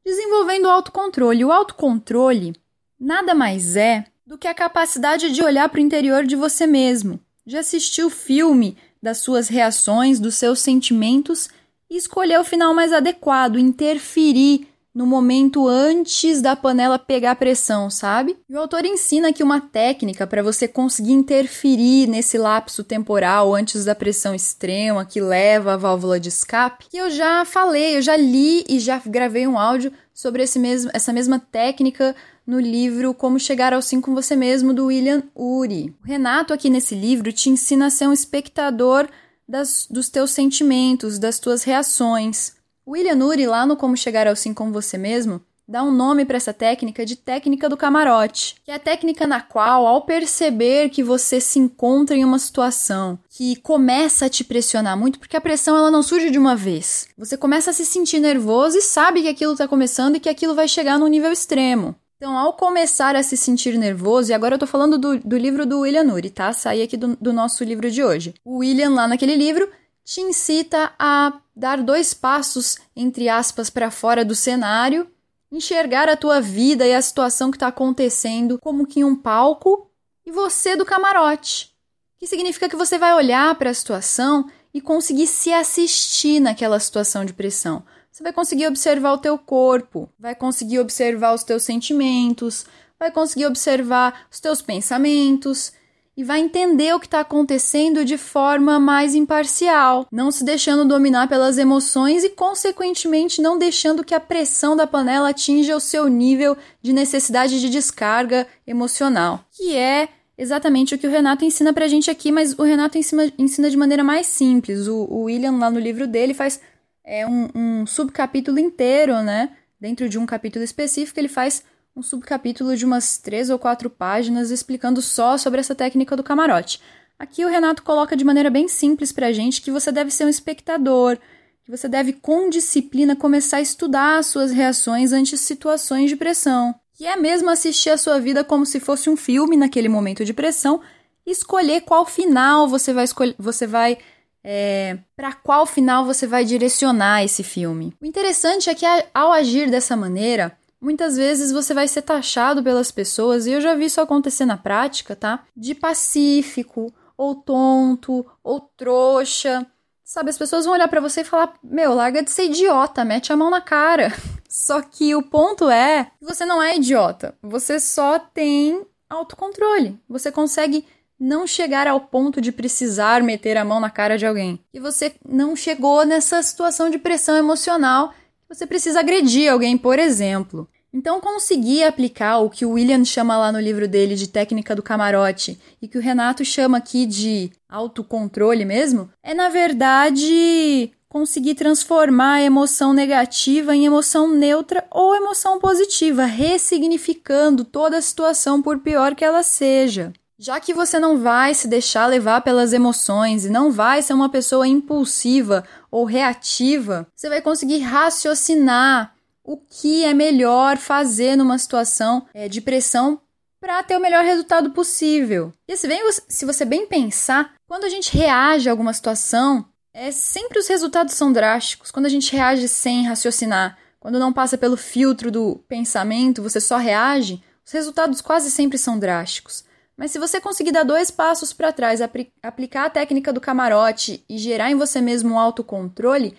Desenvolvendo 0.05 0.67
o 0.67 0.71
autocontrole. 0.71 1.45
O 1.45 1.53
autocontrole 1.53 2.55
nada 2.99 3.35
mais 3.35 3.77
é 3.77 4.05
do 4.27 4.37
que 4.37 4.49
a 4.49 4.55
capacidade 4.55 5.31
de 5.33 5.43
olhar 5.43 5.69
para 5.69 5.79
o 5.79 5.83
interior 5.83 6.25
de 6.25 6.37
você 6.37 6.67
mesmo, 6.67 7.21
de 7.47 7.57
assistir 7.57 8.03
o 8.03 8.11
filme 8.11 8.77
das 9.03 9.19
suas 9.19 9.49
reações, 9.49 10.21
dos 10.21 10.35
seus 10.35 10.61
sentimentos 10.61 11.49
e 11.89 11.97
escolher 11.97 12.39
o 12.39 12.45
final 12.45 12.75
mais 12.75 12.93
adequado, 12.93 13.59
interferir 13.59 14.69
no 14.99 15.07
momento 15.07 15.69
antes 15.69 16.43
da 16.43 16.57
panela 16.57 16.99
pegar 16.99 17.37
pressão, 17.37 17.89
sabe? 17.89 18.37
E 18.49 18.55
o 18.57 18.59
autor 18.59 18.85
ensina 18.85 19.29
aqui 19.29 19.45
uma 19.45 19.61
técnica 19.61 20.27
para 20.27 20.43
você 20.43 20.67
conseguir 20.67 21.13
interferir 21.13 22.09
nesse 22.09 22.37
lapso 22.37 22.83
temporal 22.83 23.55
antes 23.55 23.85
da 23.85 23.95
pressão 23.95 24.35
extrema 24.35 25.05
que 25.05 25.21
leva 25.21 25.75
à 25.75 25.77
válvula 25.77 26.19
de 26.19 26.29
escape, 26.29 26.87
que 26.91 26.97
eu 26.97 27.09
já 27.11 27.45
falei, 27.45 27.97
eu 27.97 28.03
já 28.03 28.17
li 28.17 28.65
e 28.69 28.81
já 28.81 29.01
gravei 29.07 29.47
um 29.47 29.57
áudio 29.57 29.93
sobre 30.13 30.43
esse 30.43 30.59
mesmo, 30.59 30.91
essa 30.93 31.13
mesma 31.13 31.39
técnica 31.39 32.17
no 32.45 32.59
livro 32.59 33.15
Como 33.15 33.39
Chegar 33.39 33.73
ao 33.73 33.81
Sim 33.81 34.01
com 34.01 34.17
Você 34.17 34.35
Mesmo, 34.35 34.75
do 34.75 34.87
William 34.87 35.23
Uri. 35.33 35.95
O 36.03 36.09
Renato, 36.09 36.53
aqui 36.53 36.69
nesse 36.69 36.97
livro, 36.97 37.33
te 37.33 37.49
ensina 37.49 37.87
a 37.87 37.91
ser 37.91 38.09
um 38.09 38.13
espectador 38.13 39.09
das, 39.49 39.87
dos 39.89 40.09
teus 40.09 40.33
sentimentos, 40.33 41.21
das 41.21 41.39
tuas 41.39 41.63
reações. 41.63 42.58
William 42.89 43.23
Uri, 43.23 43.47
lá 43.47 43.67
no 43.67 43.77
Como 43.77 43.95
Chegar 43.95 44.27
ao 44.27 44.35
Sim 44.35 44.55
com 44.55 44.73
Você 44.73 44.97
Mesmo, 44.97 45.43
dá 45.69 45.83
um 45.83 45.91
nome 45.91 46.25
para 46.25 46.39
essa 46.39 46.55
técnica 46.55 47.05
de 47.05 47.17
técnica 47.17 47.69
do 47.69 47.77
camarote, 47.77 48.57
que 48.65 48.71
é 48.71 48.75
a 48.75 48.79
técnica 48.79 49.27
na 49.27 49.43
qual, 49.43 49.87
ao 49.87 50.07
perceber 50.07 50.89
que 50.89 51.03
você 51.03 51.39
se 51.39 51.59
encontra 51.59 52.17
em 52.17 52.25
uma 52.25 52.39
situação 52.39 53.19
que 53.29 53.57
começa 53.57 54.25
a 54.25 54.29
te 54.31 54.43
pressionar 54.43 54.97
muito, 54.97 55.19
porque 55.19 55.37
a 55.37 55.41
pressão 55.41 55.77
ela 55.77 55.91
não 55.91 56.03
surge 56.03 56.31
de 56.31 56.39
uma 56.39 56.57
vez. 56.57 57.07
Você 57.19 57.37
começa 57.37 57.69
a 57.69 57.75
se 57.75 57.85
sentir 57.85 58.21
nervoso 58.21 58.79
e 58.79 58.83
sabe 58.83 59.21
que 59.21 59.29
aquilo 59.29 59.53
está 59.53 59.69
começando 59.69 60.17
e 60.17 60.21
que 60.21 60.31
aquilo 60.31 60.55
vai 60.55 60.67
chegar 60.67 60.99
num 60.99 61.09
nível 61.09 61.31
extremo. 61.31 61.95
Então, 62.17 62.39
ao 62.39 62.55
começar 62.55 63.15
a 63.15 63.23
se 63.23 63.37
sentir 63.37 63.79
nervoso, 63.79 64.33
e 64.33 64.35
agora 64.35 64.55
eu 64.55 64.59
tô 64.59 64.67
falando 64.67 64.97
do, 64.97 65.19
do 65.19 65.37
livro 65.37 65.67
do 65.67 65.81
William 65.81 66.05
Nuri, 66.05 66.31
tá? 66.31 66.55
Saí 66.55 66.83
aqui 66.83 66.97
do, 66.97 67.15
do 67.21 67.35
nosso 67.35 67.63
livro 67.63 67.91
de 67.91 68.03
hoje. 68.03 68.35
O 68.43 68.57
William, 68.57 68.91
lá 68.91 69.07
naquele 69.07 69.37
livro, 69.37 69.69
te 70.09 70.23
incita 70.23 70.91
a 70.99 71.39
dar 71.55 71.83
dois 71.83 72.15
passos, 72.15 72.79
entre 72.97 73.29
aspas, 73.29 73.69
para 73.69 73.91
fora 73.91 74.25
do 74.25 74.35
cenário, 74.35 75.07
enxergar 75.53 76.09
a 76.09 76.17
tua 76.17 76.41
vida 76.41 76.87
e 76.87 76.95
a 76.95 77.03
situação 77.03 77.51
que 77.51 77.59
está 77.59 77.67
acontecendo 77.67 78.59
como 78.59 78.87
que 78.87 79.01
em 79.01 79.05
um 79.05 79.15
palco 79.15 79.91
e 80.25 80.31
você 80.31 80.75
do 80.75 80.87
camarote. 80.87 81.75
Que 82.19 82.27
significa 82.27 82.71
que 82.71 82.75
você 82.77 82.97
vai 82.97 83.13
olhar 83.13 83.55
para 83.57 83.69
a 83.69 83.75
situação 83.75 84.51
e 84.73 84.81
conseguir 84.81 85.27
se 85.27 85.53
assistir 85.53 86.41
naquela 86.41 86.81
situação 86.81 87.23
de 87.23 87.35
pressão. 87.35 87.85
Você 88.11 88.23
vai 88.23 88.33
conseguir 88.33 88.67
observar 88.67 89.13
o 89.13 89.19
teu 89.19 89.37
corpo, 89.37 90.09
vai 90.19 90.35
conseguir 90.35 90.79
observar 90.79 91.35
os 91.35 91.45
teus 91.45 91.65
sentimentos, 91.65 92.65
vai 92.99 93.11
conseguir 93.11 93.45
observar 93.45 94.27
os 94.33 94.41
teus 94.41 94.63
pensamentos 94.63 95.71
e 96.19 96.25
vai 96.25 96.41
entender 96.41 96.93
o 96.93 96.99
que 96.99 97.07
está 97.07 97.21
acontecendo 97.21 98.05
de 98.05 98.19
forma 98.19 98.81
mais 98.81 99.15
imparcial, 99.15 100.05
não 100.11 100.33
se 100.33 100.43
deixando 100.43 100.85
dominar 100.85 101.29
pelas 101.29 101.59
emoções 101.59 102.25
e, 102.25 102.31
consequentemente, 102.31 103.41
não 103.41 103.57
deixando 103.57 104.03
que 104.03 104.13
a 104.13 104.19
pressão 104.19 104.75
da 104.75 104.85
panela 104.85 105.29
atinja 105.29 105.77
o 105.77 105.81
seu 105.81 106.09
nível 106.09 106.57
de 106.83 106.93
necessidade 106.93 107.61
de 107.61 107.71
descarga 107.71 108.49
emocional, 108.67 109.45
que 109.53 109.77
é 109.77 110.09
exatamente 110.37 110.93
o 110.93 110.99
que 110.99 111.07
o 111.07 111.11
Renato 111.11 111.45
ensina 111.45 111.73
pra 111.73 111.87
gente 111.87 112.11
aqui, 112.11 112.33
mas 112.33 112.53
o 112.59 112.65
Renato 112.65 112.99
ensina, 112.99 113.33
ensina 113.39 113.71
de 113.71 113.77
maneira 113.77 114.03
mais 114.03 114.27
simples. 114.27 114.89
O, 114.89 115.05
o 115.09 115.23
William, 115.23 115.53
lá 115.53 115.71
no 115.71 115.79
livro 115.79 116.05
dele, 116.05 116.35
faz 116.35 116.61
é 117.05 117.25
um, 117.29 117.49
um 117.55 117.87
subcapítulo 117.87 118.59
inteiro, 118.59 119.23
né? 119.23 119.51
Dentro 119.81 120.09
de 120.09 120.19
um 120.19 120.27
capítulo 120.27 120.65
específico, 120.65 121.21
ele 121.21 121.29
faz 121.29 121.63
um 121.99 122.03
subcapítulo 122.03 122.77
de 122.77 122.85
umas 122.85 123.19
três 123.19 123.51
ou 123.51 123.59
quatro 123.59 123.91
páginas 123.91 124.53
explicando 124.53 125.03
só 125.03 125.37
sobre 125.37 125.59
essa 125.59 125.75
técnica 125.75 126.17
do 126.17 126.23
camarote. 126.23 126.81
Aqui 127.19 127.45
o 127.45 127.49
Renato 127.49 127.83
coloca 127.83 128.17
de 128.17 128.25
maneira 128.25 128.49
bem 128.49 128.69
simples 128.69 129.11
pra 129.11 129.33
gente 129.33 129.61
que 129.61 129.73
você 129.73 129.91
deve 129.91 130.13
ser 130.13 130.25
um 130.25 130.29
espectador, 130.29 131.19
que 131.65 131.71
você 131.71 131.89
deve 131.89 132.13
com 132.13 132.49
disciplina 132.49 133.17
começar 133.17 133.57
a 133.57 133.61
estudar 133.61 134.19
as 134.19 134.27
suas 134.27 134.53
reações 134.53 135.13
ante 135.13 135.37
situações 135.37 136.09
de 136.09 136.15
pressão, 136.15 136.73
que 136.95 137.05
é 137.05 137.17
mesmo 137.17 137.51
assistir 137.51 137.91
a 137.91 137.99
sua 137.99 138.21
vida 138.21 138.45
como 138.45 138.65
se 138.65 138.79
fosse 138.79 139.11
um 139.11 139.17
filme 139.17 139.57
naquele 139.57 139.89
momento 139.89 140.25
de 140.25 140.33
pressão 140.33 140.81
e 141.27 141.33
escolher 141.33 141.81
qual 141.81 142.07
final 142.07 142.69
você 142.69 142.93
vai 142.93 143.05
escolher, 143.05 143.35
você 143.37 143.67
vai 143.67 143.99
é, 144.45 144.99
para 145.17 145.33
qual 145.33 145.67
final 145.67 146.05
você 146.05 146.29
vai 146.29 146.45
direcionar 146.45 147.25
esse 147.25 147.43
filme. 147.43 147.93
O 148.01 148.07
interessante 148.07 148.71
é 148.71 148.75
que 148.75 148.87
ao 149.13 149.33
agir 149.33 149.69
dessa 149.69 149.97
maneira, 149.97 150.57
muitas 150.81 151.17
vezes 151.17 151.53
você 151.53 151.75
vai 151.75 151.89
ser 151.89 152.03
taxado 152.03 152.63
pelas 152.63 152.91
pessoas, 152.91 153.47
e 153.47 153.53
eu 153.53 153.61
já 153.61 153.75
vi 153.75 153.87
isso 153.87 154.01
acontecer 154.01 154.45
na 154.45 154.57
prática, 154.57 155.17
tá? 155.17 155.45
De 155.57 155.75
pacífico, 155.75 156.93
ou 157.17 157.35
tonto, 157.35 158.25
ou 158.43 158.61
trouxa. 158.61 159.67
Sabe, 160.05 160.31
as 160.31 160.39
pessoas 160.39 160.65
vão 160.65 160.75
olhar 160.75 160.89
para 160.89 161.01
você 161.01 161.21
e 161.21 161.25
falar: 161.25 161.55
Meu, 161.63 161.93
larga 161.93 162.23
de 162.23 162.31
ser 162.31 162.45
idiota, 162.45 163.05
mete 163.05 163.33
a 163.33 163.37
mão 163.37 163.51
na 163.51 163.61
cara. 163.61 164.13
Só 164.49 164.81
que 164.81 165.15
o 165.15 165.23
ponto 165.23 165.69
é 165.69 166.11
você 166.21 166.47
não 166.47 166.63
é 166.63 166.77
idiota. 166.77 167.35
Você 167.43 167.79
só 167.79 168.19
tem 168.19 168.87
autocontrole. 169.11 169.99
Você 170.09 170.33
consegue 170.33 170.87
não 171.21 171.47
chegar 171.47 171.87
ao 171.87 172.01
ponto 172.01 172.41
de 172.41 172.53
precisar 172.53 173.23
meter 173.23 173.57
a 173.57 173.65
mão 173.65 173.81
na 173.81 173.91
cara 173.91 174.17
de 174.17 174.25
alguém. 174.25 174.65
E 174.73 174.81
você 174.81 175.15
não 175.29 175.55
chegou 175.57 176.07
nessa 176.07 176.43
situação 176.43 176.89
de 176.89 176.99
pressão 176.99 177.37
emocional 177.37 178.15
você 178.49 178.67
precisa 178.67 179.01
agredir 179.01 179.53
alguém, 179.53 179.77
por 179.77 179.99
exemplo. 179.99 180.69
Então, 180.93 181.21
conseguir 181.21 181.85
aplicar 181.85 182.39
o 182.39 182.49
que 182.49 182.65
o 182.65 182.71
William 182.71 183.05
chama 183.05 183.37
lá 183.37 183.53
no 183.53 183.61
livro 183.61 183.87
dele 183.87 184.15
de 184.15 184.27
técnica 184.27 184.75
do 184.75 184.83
camarote 184.83 185.61
e 185.83 185.87
que 185.87 185.99
o 185.99 186.01
Renato 186.01 186.45
chama 186.45 186.79
aqui 186.79 187.05
de 187.05 187.53
autocontrole 187.69 188.65
mesmo, 188.65 189.11
é 189.23 189.35
na 189.35 189.51
verdade 189.51 190.91
conseguir 191.09 191.55
transformar 191.55 192.35
a 192.35 192.43
emoção 192.43 192.93
negativa 192.93 193.77
em 193.77 193.85
emoção 193.85 194.29
neutra 194.29 194.85
ou 194.91 195.15
emoção 195.15 195.59
positiva, 195.59 196.25
ressignificando 196.25 197.65
toda 197.65 197.99
a 197.99 198.03
situação 198.03 198.63
por 198.63 198.79
pior 198.79 199.15
que 199.15 199.25
ela 199.25 199.43
seja. 199.43 200.13
Já 200.41 200.61
que 200.61 200.73
você 200.73 201.01
não 201.01 201.19
vai 201.19 201.53
se 201.53 201.67
deixar 201.67 202.07
levar 202.07 202.43
pelas 202.43 202.73
emoções 202.73 203.45
e 203.45 203.51
não 203.51 203.73
vai 203.73 204.01
ser 204.03 204.13
uma 204.13 204.29
pessoa 204.29 204.69
impulsiva 204.69 205.65
ou 205.91 206.05
reativa, 206.05 207.09
você 207.13 207.29
vai 207.29 207.43
conseguir 207.43 207.81
raciocinar 207.81 209.17
o 209.43 209.57
que 209.57 210.05
é 210.05 210.15
melhor 210.15 210.77
fazer 210.77 211.35
numa 211.35 211.59
situação 211.59 212.25
é, 212.33 212.49
de 212.49 212.61
pressão 212.61 213.21
para 213.61 213.83
ter 213.83 213.97
o 213.97 214.01
melhor 214.01 214.23
resultado 214.23 214.71
possível. 214.71 215.53
E 215.67 215.77
se, 215.77 215.89
bem, 215.89 216.01
se 216.29 216.47
você 216.47 216.65
bem 216.65 216.87
pensar, 216.87 217.55
quando 217.67 217.83
a 217.83 217.89
gente 217.89 218.17
reage 218.17 218.69
a 218.69 218.73
alguma 218.73 218.93
situação, 218.93 219.67
é 219.93 220.13
sempre 220.13 220.61
os 220.61 220.69
resultados 220.69 221.15
são 221.15 221.33
drásticos. 221.33 221.91
Quando 221.91 222.07
a 222.07 222.11
gente 222.11 222.31
reage 222.31 222.69
sem 222.69 223.05
raciocinar, 223.05 223.77
quando 223.99 224.21
não 224.21 224.33
passa 224.33 224.57
pelo 224.57 224.77
filtro 224.77 225.33
do 225.33 225.57
pensamento, 225.67 226.45
você 226.45 226.61
só 226.61 226.77
reage, 226.77 227.43
os 227.67 227.73
resultados 227.73 228.21
quase 228.21 228.53
sempre 228.53 228.79
são 228.79 228.97
drásticos. 229.01 229.67
Mas 229.99 230.13
se 230.13 230.19
você 230.21 230.41
conseguir 230.41 230.71
dar 230.71 230.85
dois 230.85 231.11
passos 231.11 231.53
para 231.53 231.73
trás, 231.73 232.01
apl 232.01 232.23
aplicar 232.41 232.85
a 232.85 232.91
técnica 232.91 233.33
do 233.33 233.41
camarote 233.41 234.25
e 234.29 234.39
gerar 234.39 234.71
em 234.71 234.77
você 234.77 235.01
mesmo 235.01 235.35
um 235.35 235.39
autocontrole, 235.39 236.37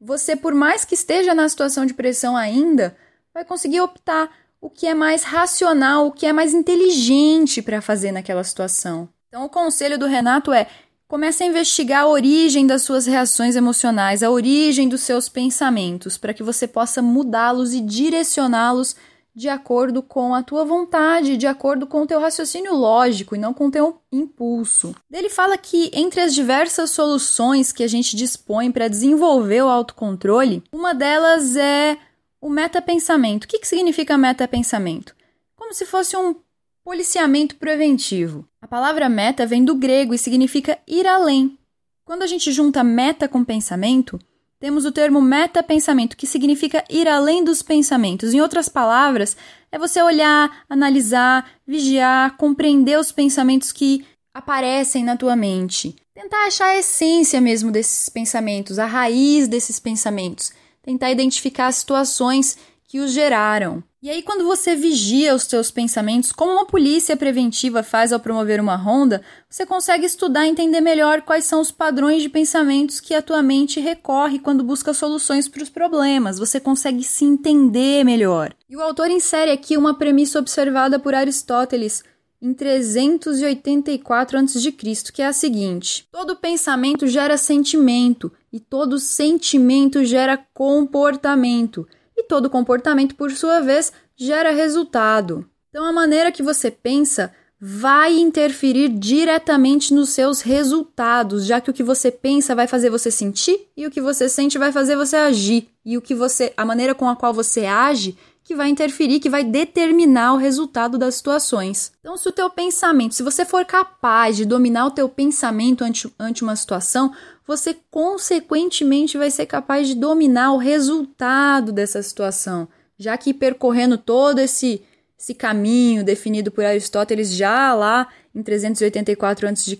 você, 0.00 0.36
por 0.36 0.54
mais 0.54 0.84
que 0.84 0.94
esteja 0.94 1.34
na 1.34 1.48
situação 1.48 1.84
de 1.84 1.92
pressão 1.92 2.36
ainda, 2.36 2.96
vai 3.34 3.44
conseguir 3.44 3.80
optar 3.80 4.30
o 4.60 4.70
que 4.70 4.86
é 4.86 4.94
mais 4.94 5.24
racional, 5.24 6.06
o 6.06 6.12
que 6.12 6.24
é 6.24 6.32
mais 6.32 6.54
inteligente 6.54 7.60
para 7.60 7.82
fazer 7.82 8.12
naquela 8.12 8.44
situação. 8.44 9.08
Então, 9.28 9.44
o 9.44 9.50
conselho 9.50 9.98
do 9.98 10.06
Renato 10.06 10.52
é: 10.52 10.68
comece 11.08 11.42
a 11.42 11.46
investigar 11.46 12.04
a 12.04 12.08
origem 12.08 12.64
das 12.64 12.82
suas 12.82 13.06
reações 13.06 13.56
emocionais, 13.56 14.22
a 14.22 14.30
origem 14.30 14.88
dos 14.88 15.00
seus 15.00 15.28
pensamentos, 15.28 16.16
para 16.16 16.32
que 16.32 16.44
você 16.44 16.68
possa 16.68 17.02
mudá-los 17.02 17.74
e 17.74 17.80
direcioná-los 17.80 18.94
de 19.34 19.48
acordo 19.48 20.02
com 20.02 20.34
a 20.34 20.42
tua 20.42 20.64
vontade, 20.64 21.36
de 21.36 21.46
acordo 21.46 21.86
com 21.86 22.02
o 22.02 22.06
teu 22.06 22.20
raciocínio 22.20 22.74
lógico 22.74 23.34
e 23.34 23.38
não 23.38 23.54
com 23.54 23.66
o 23.66 23.70
teu 23.70 24.00
impulso. 24.12 24.94
Ele 25.10 25.28
fala 25.28 25.56
que 25.56 25.90
entre 25.94 26.20
as 26.20 26.34
diversas 26.34 26.90
soluções 26.90 27.72
que 27.72 27.82
a 27.82 27.88
gente 27.88 28.16
dispõe 28.16 28.70
para 28.70 28.88
desenvolver 28.88 29.62
o 29.62 29.68
autocontrole, 29.68 30.62
uma 30.72 30.94
delas 30.94 31.56
é 31.56 31.96
o 32.40 32.48
metapensamento. 32.48 33.44
O 33.44 33.48
que, 33.48 33.58
que 33.58 33.68
significa 33.68 34.18
metapensamento? 34.18 35.14
Como 35.56 35.74
se 35.74 35.84
fosse 35.84 36.16
um 36.16 36.34
policiamento 36.82 37.56
preventivo. 37.56 38.48
A 38.60 38.66
palavra 38.66 39.08
meta 39.08 39.46
vem 39.46 39.64
do 39.64 39.74
grego 39.74 40.14
e 40.14 40.18
significa 40.18 40.78
ir 40.86 41.06
além. 41.06 41.58
Quando 42.04 42.22
a 42.22 42.26
gente 42.26 42.50
junta 42.50 42.82
meta 42.82 43.28
com 43.28 43.44
pensamento, 43.44 44.18
temos 44.60 44.84
o 44.84 44.92
termo 44.92 45.22
metapensamento, 45.22 46.16
que 46.16 46.26
significa 46.26 46.84
ir 46.90 47.08
além 47.08 47.42
dos 47.42 47.62
pensamentos. 47.62 48.34
Em 48.34 48.42
outras 48.42 48.68
palavras, 48.68 49.34
é 49.72 49.78
você 49.78 50.02
olhar, 50.02 50.64
analisar, 50.68 51.50
vigiar, 51.66 52.36
compreender 52.36 52.98
os 52.98 53.10
pensamentos 53.10 53.72
que 53.72 54.04
aparecem 54.34 55.02
na 55.02 55.16
tua 55.16 55.34
mente. 55.34 55.96
Tentar 56.14 56.46
achar 56.46 56.66
a 56.66 56.78
essência 56.78 57.40
mesmo 57.40 57.72
desses 57.72 58.10
pensamentos, 58.10 58.78
a 58.78 58.84
raiz 58.84 59.48
desses 59.48 59.80
pensamentos. 59.80 60.52
Tentar 60.82 61.10
identificar 61.10 61.68
as 61.68 61.76
situações 61.76 62.58
que 62.86 63.00
os 63.00 63.12
geraram. 63.12 63.82
E 64.02 64.08
aí, 64.08 64.22
quando 64.22 64.46
você 64.46 64.74
vigia 64.74 65.34
os 65.34 65.42
seus 65.42 65.70
pensamentos, 65.70 66.32
como 66.32 66.52
uma 66.52 66.64
polícia 66.64 67.14
preventiva 67.18 67.82
faz 67.82 68.14
ao 68.14 68.18
promover 68.18 68.58
uma 68.58 68.74
ronda, 68.74 69.20
você 69.46 69.66
consegue 69.66 70.06
estudar 70.06 70.46
e 70.46 70.48
entender 70.48 70.80
melhor 70.80 71.20
quais 71.20 71.44
são 71.44 71.60
os 71.60 71.70
padrões 71.70 72.22
de 72.22 72.30
pensamentos 72.30 72.98
que 72.98 73.12
a 73.12 73.20
tua 73.20 73.42
mente 73.42 73.78
recorre 73.78 74.38
quando 74.38 74.64
busca 74.64 74.94
soluções 74.94 75.48
para 75.48 75.62
os 75.62 75.68
problemas. 75.68 76.38
Você 76.38 76.58
consegue 76.58 77.04
se 77.04 77.26
entender 77.26 78.02
melhor. 78.02 78.54
E 78.70 78.74
o 78.74 78.80
autor 78.80 79.10
insere 79.10 79.50
aqui 79.50 79.76
uma 79.76 79.92
premissa 79.92 80.38
observada 80.38 80.98
por 80.98 81.14
Aristóteles 81.14 82.02
em 82.40 82.54
384 82.54 84.38
a.C., 84.38 84.72
que 85.12 85.20
é 85.20 85.26
a 85.26 85.32
seguinte: 85.34 86.08
todo 86.10 86.36
pensamento 86.36 87.06
gera 87.06 87.36
sentimento 87.36 88.32
e 88.50 88.58
todo 88.58 88.98
sentimento 88.98 90.02
gera 90.06 90.42
comportamento 90.54 91.86
e 92.20 92.24
todo 92.24 92.50
comportamento, 92.50 93.14
por 93.14 93.30
sua 93.32 93.60
vez, 93.60 93.92
gera 94.16 94.50
resultado. 94.50 95.48
Então, 95.70 95.84
a 95.84 95.92
maneira 95.92 96.30
que 96.30 96.42
você 96.42 96.70
pensa 96.70 97.32
vai 97.60 98.16
interferir 98.18 98.88
diretamente 98.88 99.92
nos 99.92 100.10
seus 100.10 100.40
resultados, 100.40 101.44
já 101.44 101.60
que 101.60 101.70
o 101.70 101.74
que 101.74 101.82
você 101.82 102.10
pensa 102.10 102.54
vai 102.54 102.66
fazer 102.66 102.88
você 102.88 103.10
sentir 103.10 103.68
e 103.76 103.86
o 103.86 103.90
que 103.90 104.00
você 104.00 104.30
sente 104.30 104.56
vai 104.56 104.72
fazer 104.72 104.96
você 104.96 105.16
agir, 105.16 105.68
e 105.84 105.98
o 105.98 106.02
que 106.02 106.14
você, 106.14 106.54
a 106.56 106.64
maneira 106.64 106.94
com 106.94 107.08
a 107.08 107.16
qual 107.16 107.34
você 107.34 107.66
age 107.66 108.16
que 108.50 108.56
vai 108.56 108.68
interferir, 108.68 109.20
que 109.20 109.30
vai 109.30 109.44
determinar 109.44 110.34
o 110.34 110.36
resultado 110.36 110.98
das 110.98 111.14
situações. 111.14 111.92
Então, 112.00 112.16
se 112.16 112.28
o 112.28 112.32
teu 112.32 112.50
pensamento, 112.50 113.14
se 113.14 113.22
você 113.22 113.44
for 113.44 113.64
capaz 113.64 114.36
de 114.36 114.44
dominar 114.44 114.86
o 114.86 114.90
teu 114.90 115.08
pensamento 115.08 115.84
ante, 115.84 116.12
ante 116.18 116.42
uma 116.42 116.56
situação, 116.56 117.14
você 117.46 117.76
consequentemente 117.92 119.16
vai 119.16 119.30
ser 119.30 119.46
capaz 119.46 119.86
de 119.86 119.94
dominar 119.94 120.52
o 120.52 120.56
resultado 120.56 121.70
dessa 121.70 122.02
situação, 122.02 122.66
já 122.98 123.16
que 123.16 123.32
percorrendo 123.32 123.96
todo 123.96 124.40
esse 124.40 124.82
esse 125.16 125.32
caminho 125.32 126.02
definido 126.02 126.50
por 126.50 126.64
Aristóteles 126.64 127.32
já 127.32 127.72
lá 127.72 128.08
em 128.34 128.42
384 128.42 129.46
a.C., 129.46 129.78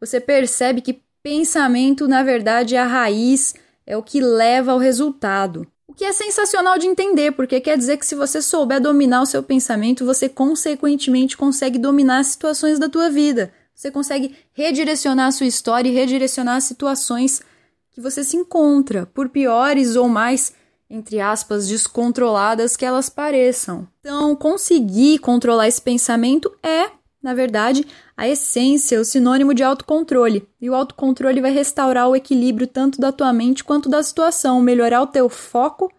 você 0.00 0.18
percebe 0.18 0.80
que 0.80 1.02
pensamento, 1.22 2.08
na 2.08 2.22
verdade, 2.22 2.74
é 2.74 2.78
a 2.78 2.86
raiz, 2.86 3.54
é 3.86 3.94
o 3.98 4.02
que 4.02 4.18
leva 4.18 4.72
ao 4.72 4.78
resultado. 4.78 5.66
O 5.92 5.94
que 5.94 6.06
é 6.06 6.12
sensacional 6.12 6.78
de 6.78 6.86
entender, 6.86 7.32
porque 7.32 7.60
quer 7.60 7.76
dizer 7.76 7.98
que 7.98 8.06
se 8.06 8.14
você 8.14 8.40
souber 8.40 8.80
dominar 8.80 9.20
o 9.20 9.26
seu 9.26 9.42
pensamento, 9.42 10.06
você 10.06 10.26
consequentemente 10.26 11.36
consegue 11.36 11.78
dominar 11.78 12.20
as 12.20 12.28
situações 12.28 12.78
da 12.78 12.88
tua 12.88 13.10
vida. 13.10 13.52
Você 13.74 13.90
consegue 13.90 14.34
redirecionar 14.54 15.26
a 15.26 15.30
sua 15.30 15.44
história 15.44 15.90
e 15.90 15.92
redirecionar 15.92 16.56
as 16.56 16.64
situações 16.64 17.42
que 17.90 18.00
você 18.00 18.24
se 18.24 18.38
encontra, 18.38 19.04
por 19.04 19.28
piores 19.28 19.94
ou 19.94 20.08
mais, 20.08 20.54
entre 20.88 21.20
aspas, 21.20 21.68
descontroladas 21.68 22.74
que 22.74 22.86
elas 22.86 23.10
pareçam. 23.10 23.86
Então, 24.00 24.34
conseguir 24.34 25.18
controlar 25.18 25.68
esse 25.68 25.82
pensamento 25.82 26.50
é 26.62 26.90
na 27.22 27.34
verdade, 27.34 27.86
a 28.16 28.28
essência, 28.28 29.00
o 29.00 29.04
sinônimo 29.04 29.54
de 29.54 29.62
autocontrole. 29.62 30.46
E 30.60 30.68
o 30.68 30.74
autocontrole 30.74 31.40
vai 31.40 31.52
restaurar 31.52 32.08
o 32.08 32.16
equilíbrio 32.16 32.66
tanto 32.66 33.00
da 33.00 33.12
tua 33.12 33.32
mente 33.32 33.62
quanto 33.62 33.88
da 33.88 34.02
situação, 34.02 34.60
melhorar 34.60 35.02
o 35.02 35.06
teu 35.06 35.28
foco 35.28 35.90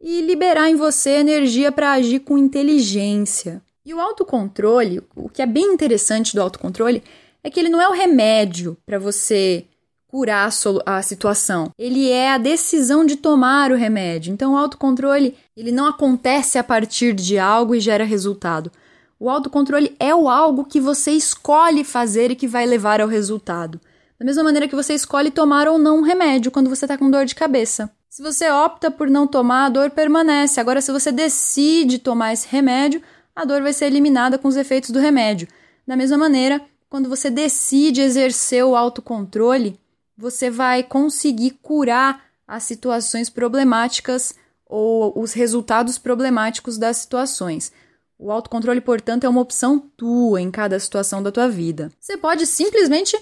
e 0.00 0.20
liberar 0.20 0.68
em 0.68 0.76
você 0.76 1.10
energia 1.10 1.72
para 1.72 1.92
agir 1.92 2.20
com 2.20 2.36
inteligência. 2.36 3.62
E 3.84 3.94
o 3.94 4.00
autocontrole, 4.00 5.00
o 5.14 5.28
que 5.28 5.40
é 5.40 5.46
bem 5.46 5.72
interessante 5.72 6.34
do 6.34 6.42
autocontrole, 6.42 7.02
é 7.42 7.48
que 7.48 7.58
ele 7.58 7.68
não 7.68 7.80
é 7.80 7.88
o 7.88 7.92
remédio 7.92 8.76
para 8.84 8.98
você 8.98 9.64
curar 10.08 10.48
a, 10.86 11.02
situação. 11.02 11.70
Ele 11.78 12.10
é 12.10 12.32
a 12.32 12.38
decisão 12.38 13.04
de 13.04 13.16
tomar 13.16 13.70
o 13.70 13.76
remédio. 13.76 14.32
Então, 14.32 14.54
o 14.54 14.56
autocontrole, 14.56 15.34
ele 15.56 15.70
não 15.70 15.86
acontece 15.86 16.58
a 16.58 16.64
partir 16.64 17.12
de 17.12 17.38
algo 17.38 17.74
e 17.74 17.80
gera 17.80 18.04
resultado. 18.04 18.70
O 19.18 19.30
autocontrole 19.30 19.96
é 19.98 20.14
o 20.14 20.28
algo 20.28 20.64
que 20.64 20.80
você 20.80 21.12
escolhe 21.12 21.84
fazer 21.84 22.30
e 22.30 22.36
que 22.36 22.46
vai 22.46 22.66
levar 22.66 23.00
ao 23.00 23.08
resultado. 23.08 23.80
Da 24.18 24.24
mesma 24.24 24.44
maneira 24.44 24.68
que 24.68 24.74
você 24.74 24.94
escolhe 24.94 25.30
tomar 25.30 25.68
ou 25.68 25.78
não 25.78 25.98
um 25.98 26.02
remédio 26.02 26.50
quando 26.50 26.68
você 26.68 26.84
está 26.84 26.98
com 26.98 27.10
dor 27.10 27.24
de 27.24 27.34
cabeça. 27.34 27.90
Se 28.08 28.22
você 28.22 28.50
opta 28.50 28.90
por 28.90 29.08
não 29.08 29.26
tomar, 29.26 29.66
a 29.66 29.68
dor 29.68 29.90
permanece. 29.90 30.60
Agora, 30.60 30.80
se 30.80 30.92
você 30.92 31.12
decide 31.12 31.98
tomar 31.98 32.32
esse 32.32 32.48
remédio, 32.48 33.02
a 33.34 33.44
dor 33.44 33.62
vai 33.62 33.72
ser 33.72 33.86
eliminada 33.86 34.38
com 34.38 34.48
os 34.48 34.56
efeitos 34.56 34.90
do 34.90 34.98
remédio. 34.98 35.48
Da 35.86 35.96
mesma 35.96 36.16
maneira, 36.16 36.62
quando 36.88 37.08
você 37.08 37.30
decide 37.30 38.00
exercer 38.00 38.64
o 38.64 38.74
autocontrole, 38.74 39.78
você 40.16 40.48
vai 40.50 40.82
conseguir 40.82 41.58
curar 41.62 42.24
as 42.48 42.62
situações 42.62 43.28
problemáticas 43.28 44.34
ou 44.64 45.12
os 45.20 45.32
resultados 45.32 45.98
problemáticos 45.98 46.78
das 46.78 46.96
situações. 46.98 47.70
O 48.18 48.32
autocontrole, 48.32 48.80
portanto, 48.80 49.24
é 49.24 49.28
uma 49.28 49.40
opção 49.40 49.78
tua 49.78 50.40
em 50.40 50.50
cada 50.50 50.78
situação 50.80 51.22
da 51.22 51.30
tua 51.30 51.48
vida. 51.48 51.92
Você 52.00 52.16
pode 52.16 52.46
simplesmente 52.46 53.16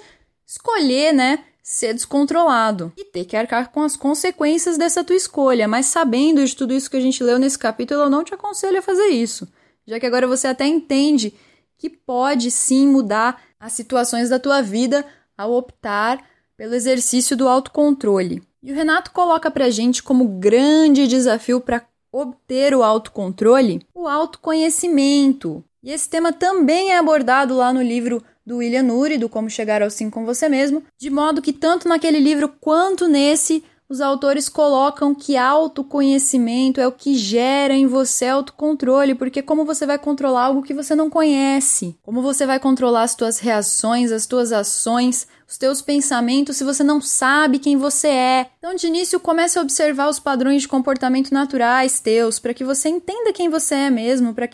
escolher, 0.46 1.12
né, 1.12 1.44
ser 1.62 1.94
descontrolado 1.94 2.92
e 2.96 3.04
ter 3.04 3.24
que 3.24 3.36
arcar 3.36 3.72
com 3.72 3.82
as 3.82 3.96
consequências 3.96 4.76
dessa 4.76 5.02
tua 5.02 5.16
escolha, 5.16 5.66
mas 5.66 5.86
sabendo 5.86 6.44
de 6.44 6.54
tudo 6.54 6.74
isso 6.74 6.90
que 6.90 6.96
a 6.96 7.00
gente 7.00 7.24
leu 7.24 7.38
nesse 7.38 7.58
capítulo, 7.58 8.02
eu 8.02 8.10
não 8.10 8.22
te 8.22 8.34
aconselho 8.34 8.78
a 8.78 8.82
fazer 8.82 9.08
isso, 9.08 9.48
já 9.86 9.98
que 9.98 10.06
agora 10.06 10.26
você 10.26 10.46
até 10.46 10.66
entende 10.66 11.32
que 11.78 11.88
pode 11.88 12.50
sim 12.50 12.86
mudar 12.86 13.42
as 13.58 13.72
situações 13.72 14.28
da 14.28 14.38
tua 14.38 14.60
vida 14.60 15.06
ao 15.36 15.52
optar 15.52 16.22
pelo 16.56 16.74
exercício 16.74 17.36
do 17.36 17.48
autocontrole. 17.48 18.42
E 18.62 18.70
o 18.70 18.74
Renato 18.74 19.10
coloca 19.10 19.50
pra 19.50 19.70
gente 19.70 20.02
como 20.02 20.38
grande 20.38 21.06
desafio 21.06 21.60
para 21.60 21.84
obter 22.14 22.74
o 22.74 22.82
autocontrole 22.82 23.84
o 23.92 24.06
autoconhecimento. 24.06 25.64
E 25.82 25.90
esse 25.90 26.08
tema 26.08 26.32
também 26.32 26.92
é 26.92 26.98
abordado 26.98 27.56
lá 27.56 27.72
no 27.72 27.82
livro 27.82 28.22
do 28.46 28.58
William 28.58 28.82
Nuri, 28.82 29.18
do 29.18 29.28
Como 29.28 29.50
Chegar 29.50 29.82
ao 29.82 29.90
Sim 29.90 30.08
com 30.08 30.24
Você 30.24 30.48
Mesmo, 30.48 30.82
de 30.96 31.10
modo 31.10 31.42
que 31.42 31.52
tanto 31.52 31.88
naquele 31.88 32.20
livro 32.20 32.48
quanto 32.60 33.08
nesse 33.08 33.64
os 33.94 34.00
autores 34.00 34.48
colocam 34.48 35.14
que 35.14 35.36
autoconhecimento 35.36 36.80
é 36.80 36.86
o 36.86 36.90
que 36.90 37.14
gera 37.14 37.72
em 37.72 37.86
você 37.86 38.26
autocontrole, 38.26 39.14
porque 39.14 39.40
como 39.40 39.64
você 39.64 39.86
vai 39.86 39.98
controlar 39.98 40.46
algo 40.46 40.64
que 40.64 40.74
você 40.74 40.96
não 40.96 41.08
conhece? 41.08 41.96
Como 42.02 42.20
você 42.20 42.44
vai 42.44 42.58
controlar 42.58 43.02
as 43.02 43.14
tuas 43.14 43.38
reações, 43.38 44.10
as 44.10 44.26
tuas 44.26 44.50
ações, 44.50 45.28
os 45.48 45.56
teus 45.56 45.80
pensamentos 45.80 46.56
se 46.56 46.64
você 46.64 46.82
não 46.82 47.00
sabe 47.00 47.60
quem 47.60 47.76
você 47.76 48.08
é? 48.08 48.50
Então, 48.58 48.74
de 48.74 48.88
início, 48.88 49.20
comece 49.20 49.60
a 49.60 49.62
observar 49.62 50.08
os 50.08 50.18
padrões 50.18 50.62
de 50.62 50.68
comportamento 50.68 51.30
naturais 51.30 52.00
teus, 52.00 52.40
para 52.40 52.52
que 52.52 52.64
você 52.64 52.88
entenda 52.88 53.32
quem 53.32 53.48
você 53.48 53.76
é 53.76 53.90
mesmo, 53.90 54.34
para 54.34 54.48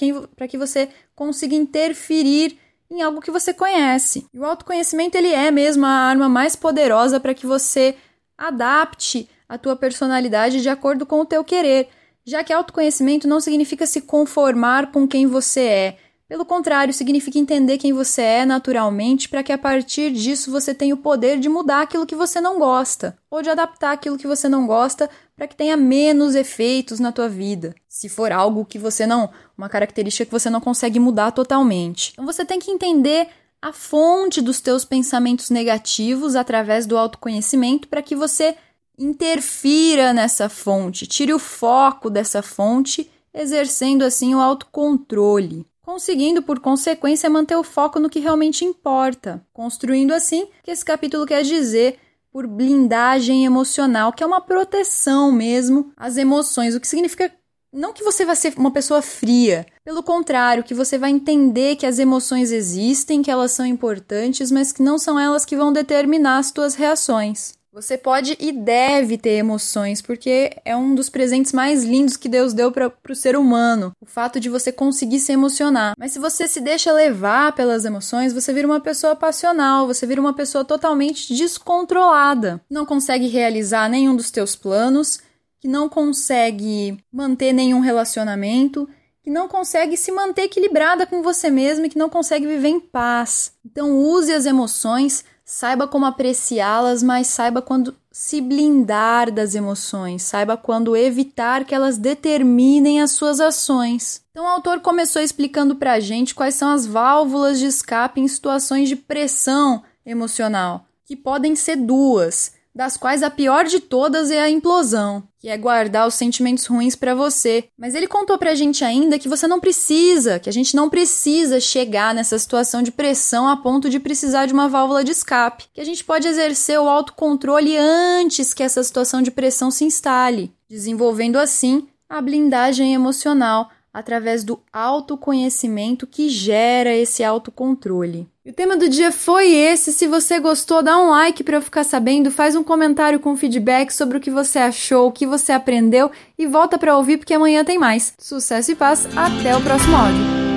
que 0.48 0.58
você 0.58 0.90
consiga 1.14 1.54
interferir 1.54 2.58
em 2.90 3.00
algo 3.00 3.22
que 3.22 3.30
você 3.30 3.54
conhece. 3.54 4.26
E 4.34 4.38
o 4.38 4.44
autoconhecimento 4.44 5.16
ele 5.16 5.32
é 5.32 5.50
mesmo 5.50 5.86
a 5.86 5.88
arma 5.88 6.28
mais 6.28 6.54
poderosa 6.54 7.18
para 7.18 7.32
que 7.32 7.46
você 7.46 7.96
adapte 8.40 9.28
a 9.46 9.58
tua 9.58 9.76
personalidade 9.76 10.62
de 10.62 10.68
acordo 10.68 11.04
com 11.04 11.20
o 11.20 11.26
teu 11.26 11.44
querer, 11.44 11.88
já 12.24 12.42
que 12.42 12.52
autoconhecimento 12.52 13.28
não 13.28 13.38
significa 13.38 13.86
se 13.86 14.00
conformar 14.00 14.90
com 14.90 15.06
quem 15.06 15.26
você 15.26 15.60
é. 15.60 15.96
Pelo 16.26 16.44
contrário, 16.44 16.94
significa 16.94 17.40
entender 17.40 17.76
quem 17.76 17.92
você 17.92 18.22
é 18.22 18.46
naturalmente 18.46 19.28
para 19.28 19.42
que 19.42 19.52
a 19.52 19.58
partir 19.58 20.12
disso 20.12 20.48
você 20.50 20.72
tenha 20.72 20.94
o 20.94 20.98
poder 20.98 21.40
de 21.40 21.48
mudar 21.48 21.82
aquilo 21.82 22.06
que 22.06 22.14
você 22.14 22.40
não 22.40 22.56
gosta, 22.56 23.18
ou 23.28 23.42
de 23.42 23.50
adaptar 23.50 23.90
aquilo 23.90 24.16
que 24.16 24.28
você 24.28 24.48
não 24.48 24.64
gosta 24.64 25.10
para 25.36 25.48
que 25.48 25.56
tenha 25.56 25.76
menos 25.76 26.36
efeitos 26.36 27.00
na 27.00 27.10
tua 27.10 27.28
vida. 27.28 27.74
Se 27.88 28.08
for 28.08 28.30
algo 28.30 28.64
que 28.64 28.78
você 28.78 29.08
não, 29.08 29.28
uma 29.58 29.68
característica 29.68 30.24
que 30.24 30.30
você 30.30 30.48
não 30.48 30.60
consegue 30.60 31.00
mudar 31.00 31.32
totalmente. 31.32 32.12
Então 32.12 32.24
você 32.24 32.44
tem 32.44 32.60
que 32.60 32.70
entender 32.70 33.26
a 33.62 33.72
fonte 33.72 34.40
dos 34.40 34.60
teus 34.60 34.84
pensamentos 34.84 35.50
negativos 35.50 36.34
através 36.34 36.86
do 36.86 36.96
autoconhecimento 36.96 37.88
para 37.88 38.02
que 38.02 38.16
você 38.16 38.56
interfira 38.98 40.12
nessa 40.12 40.48
fonte, 40.48 41.06
tire 41.06 41.32
o 41.32 41.38
foco 41.38 42.10
dessa 42.10 42.42
fonte, 42.42 43.10
exercendo 43.32 44.02
assim 44.02 44.34
o 44.34 44.40
autocontrole, 44.40 45.66
conseguindo 45.82 46.42
por 46.42 46.60
consequência 46.60 47.30
manter 47.30 47.56
o 47.56 47.64
foco 47.64 47.98
no 47.98 48.10
que 48.10 48.18
realmente 48.18 48.64
importa, 48.64 49.44
construindo 49.52 50.12
assim 50.12 50.48
que 50.62 50.70
esse 50.70 50.84
capítulo 50.84 51.26
quer 51.26 51.42
dizer 51.42 51.98
por 52.32 52.46
blindagem 52.46 53.44
emocional, 53.44 54.12
que 54.12 54.22
é 54.22 54.26
uma 54.26 54.40
proteção 54.40 55.32
mesmo 55.32 55.92
às 55.96 56.16
emoções, 56.16 56.74
o 56.74 56.80
que 56.80 56.86
significa 56.86 57.32
não 57.72 57.92
que 57.92 58.02
você 58.02 58.24
vai 58.24 58.36
ser 58.36 58.54
uma 58.56 58.70
pessoa 58.70 59.00
fria, 59.00 59.66
pelo 59.84 60.02
contrário, 60.02 60.64
que 60.64 60.74
você 60.74 60.98
vai 60.98 61.10
entender 61.10 61.76
que 61.76 61.86
as 61.86 61.98
emoções 61.98 62.50
existem, 62.50 63.22
que 63.22 63.30
elas 63.30 63.52
são 63.52 63.64
importantes, 63.64 64.50
mas 64.50 64.72
que 64.72 64.82
não 64.82 64.98
são 64.98 65.18
elas 65.18 65.44
que 65.44 65.56
vão 65.56 65.72
determinar 65.72 66.38
as 66.38 66.50
tuas 66.50 66.74
reações. 66.74 67.58
Você 67.72 67.96
pode 67.96 68.36
e 68.40 68.50
deve 68.50 69.16
ter 69.16 69.36
emoções, 69.36 70.02
porque 70.02 70.50
é 70.64 70.76
um 70.76 70.92
dos 70.92 71.08
presentes 71.08 71.52
mais 71.52 71.84
lindos 71.84 72.16
que 72.16 72.28
Deus 72.28 72.52
deu 72.52 72.72
para 72.72 72.92
o 73.08 73.14
ser 73.14 73.36
humano, 73.36 73.92
o 74.00 74.06
fato 74.06 74.40
de 74.40 74.48
você 74.48 74.72
conseguir 74.72 75.20
se 75.20 75.30
emocionar. 75.30 75.94
Mas 75.96 76.10
se 76.10 76.18
você 76.18 76.48
se 76.48 76.60
deixa 76.60 76.92
levar 76.92 77.52
pelas 77.52 77.84
emoções, 77.84 78.32
você 78.32 78.52
vira 78.52 78.66
uma 78.66 78.80
pessoa 78.80 79.14
passional, 79.14 79.86
você 79.86 80.04
vira 80.04 80.20
uma 80.20 80.32
pessoa 80.32 80.64
totalmente 80.64 81.32
descontrolada. 81.32 82.60
Não 82.68 82.84
consegue 82.84 83.28
realizar 83.28 83.88
nenhum 83.88 84.16
dos 84.16 84.32
teus 84.32 84.56
planos 84.56 85.20
que 85.60 85.68
não 85.68 85.88
consegue 85.88 86.98
manter 87.12 87.52
nenhum 87.52 87.80
relacionamento, 87.80 88.88
que 89.22 89.30
não 89.30 89.46
consegue 89.46 89.96
se 89.96 90.10
manter 90.10 90.42
equilibrada 90.42 91.06
com 91.06 91.22
você 91.22 91.50
mesma 91.50 91.86
e 91.86 91.90
que 91.90 91.98
não 91.98 92.08
consegue 92.08 92.46
viver 92.46 92.68
em 92.68 92.80
paz. 92.80 93.52
Então 93.64 93.98
use 93.98 94.32
as 94.32 94.46
emoções, 94.46 95.24
saiba 95.44 95.86
como 95.86 96.06
apreciá-las, 96.06 97.02
mas 97.02 97.26
saiba 97.26 97.60
quando 97.60 97.94
se 98.10 98.40
blindar 98.40 99.30
das 99.30 99.54
emoções, 99.54 100.22
saiba 100.22 100.56
quando 100.56 100.96
evitar 100.96 101.64
que 101.64 101.74
elas 101.74 101.98
determinem 101.98 103.00
as 103.00 103.12
suas 103.12 103.38
ações. 103.38 104.22
Então 104.30 104.44
o 104.44 104.48
autor 104.48 104.80
começou 104.80 105.20
explicando 105.20 105.76
pra 105.76 106.00
gente 106.00 106.34
quais 106.34 106.54
são 106.54 106.70
as 106.70 106.86
válvulas 106.86 107.58
de 107.58 107.66
escape 107.66 108.20
em 108.20 108.26
situações 108.26 108.88
de 108.88 108.96
pressão 108.96 109.82
emocional, 110.04 110.86
que 111.04 111.14
podem 111.14 111.54
ser 111.54 111.76
duas 111.76 112.52
das 112.74 112.96
quais 112.96 113.22
a 113.22 113.30
pior 113.30 113.64
de 113.64 113.80
todas 113.80 114.30
é 114.30 114.40
a 114.40 114.48
implosão, 114.48 115.22
que 115.38 115.48
é 115.48 115.56
guardar 115.56 116.06
os 116.06 116.14
sentimentos 116.14 116.66
ruins 116.66 116.94
para 116.94 117.14
você. 117.14 117.64
Mas 117.76 117.94
ele 117.94 118.06
contou 118.06 118.38
pra 118.38 118.54
gente 118.54 118.84
ainda 118.84 119.18
que 119.18 119.28
você 119.28 119.46
não 119.48 119.60
precisa, 119.60 120.38
que 120.38 120.48
a 120.48 120.52
gente 120.52 120.76
não 120.76 120.88
precisa 120.88 121.58
chegar 121.60 122.14
nessa 122.14 122.38
situação 122.38 122.82
de 122.82 122.92
pressão 122.92 123.48
a 123.48 123.56
ponto 123.56 123.90
de 123.90 123.98
precisar 123.98 124.46
de 124.46 124.52
uma 124.52 124.68
válvula 124.68 125.02
de 125.02 125.10
escape, 125.10 125.66
que 125.72 125.80
a 125.80 125.84
gente 125.84 126.04
pode 126.04 126.28
exercer 126.28 126.78
o 126.78 126.88
autocontrole 126.88 127.76
antes 127.76 128.54
que 128.54 128.62
essa 128.62 128.82
situação 128.82 129.20
de 129.22 129.30
pressão 129.30 129.70
se 129.70 129.84
instale, 129.84 130.52
desenvolvendo 130.68 131.36
assim 131.36 131.88
a 132.08 132.20
blindagem 132.20 132.92
emocional 132.92 133.70
através 133.92 134.44
do 134.44 134.60
autoconhecimento 134.72 136.06
que 136.06 136.28
gera 136.28 136.94
esse 136.94 137.24
autocontrole. 137.24 138.28
O 138.46 138.52
tema 138.52 138.76
do 138.76 138.88
dia 138.88 139.12
foi 139.12 139.52
esse. 139.52 139.92
Se 139.92 140.06
você 140.06 140.40
gostou, 140.40 140.82
dá 140.82 140.98
um 140.98 141.10
like 141.10 141.44
para 141.44 141.56
eu 141.56 141.62
ficar 141.62 141.84
sabendo, 141.84 142.30
faz 142.30 142.56
um 142.56 142.64
comentário 142.64 143.20
com 143.20 143.36
feedback 143.36 143.90
sobre 143.90 144.18
o 144.18 144.20
que 144.20 144.30
você 144.30 144.58
achou, 144.58 145.08
o 145.08 145.12
que 145.12 145.26
você 145.26 145.52
aprendeu 145.52 146.10
e 146.38 146.46
volta 146.46 146.78
para 146.78 146.96
ouvir 146.96 147.18
porque 147.18 147.34
amanhã 147.34 147.64
tem 147.64 147.78
mais. 147.78 148.14
Sucesso 148.18 148.72
e 148.72 148.74
paz, 148.74 149.06
até 149.16 149.56
o 149.56 149.60
próximo 149.60 149.96
áudio. 149.96 150.49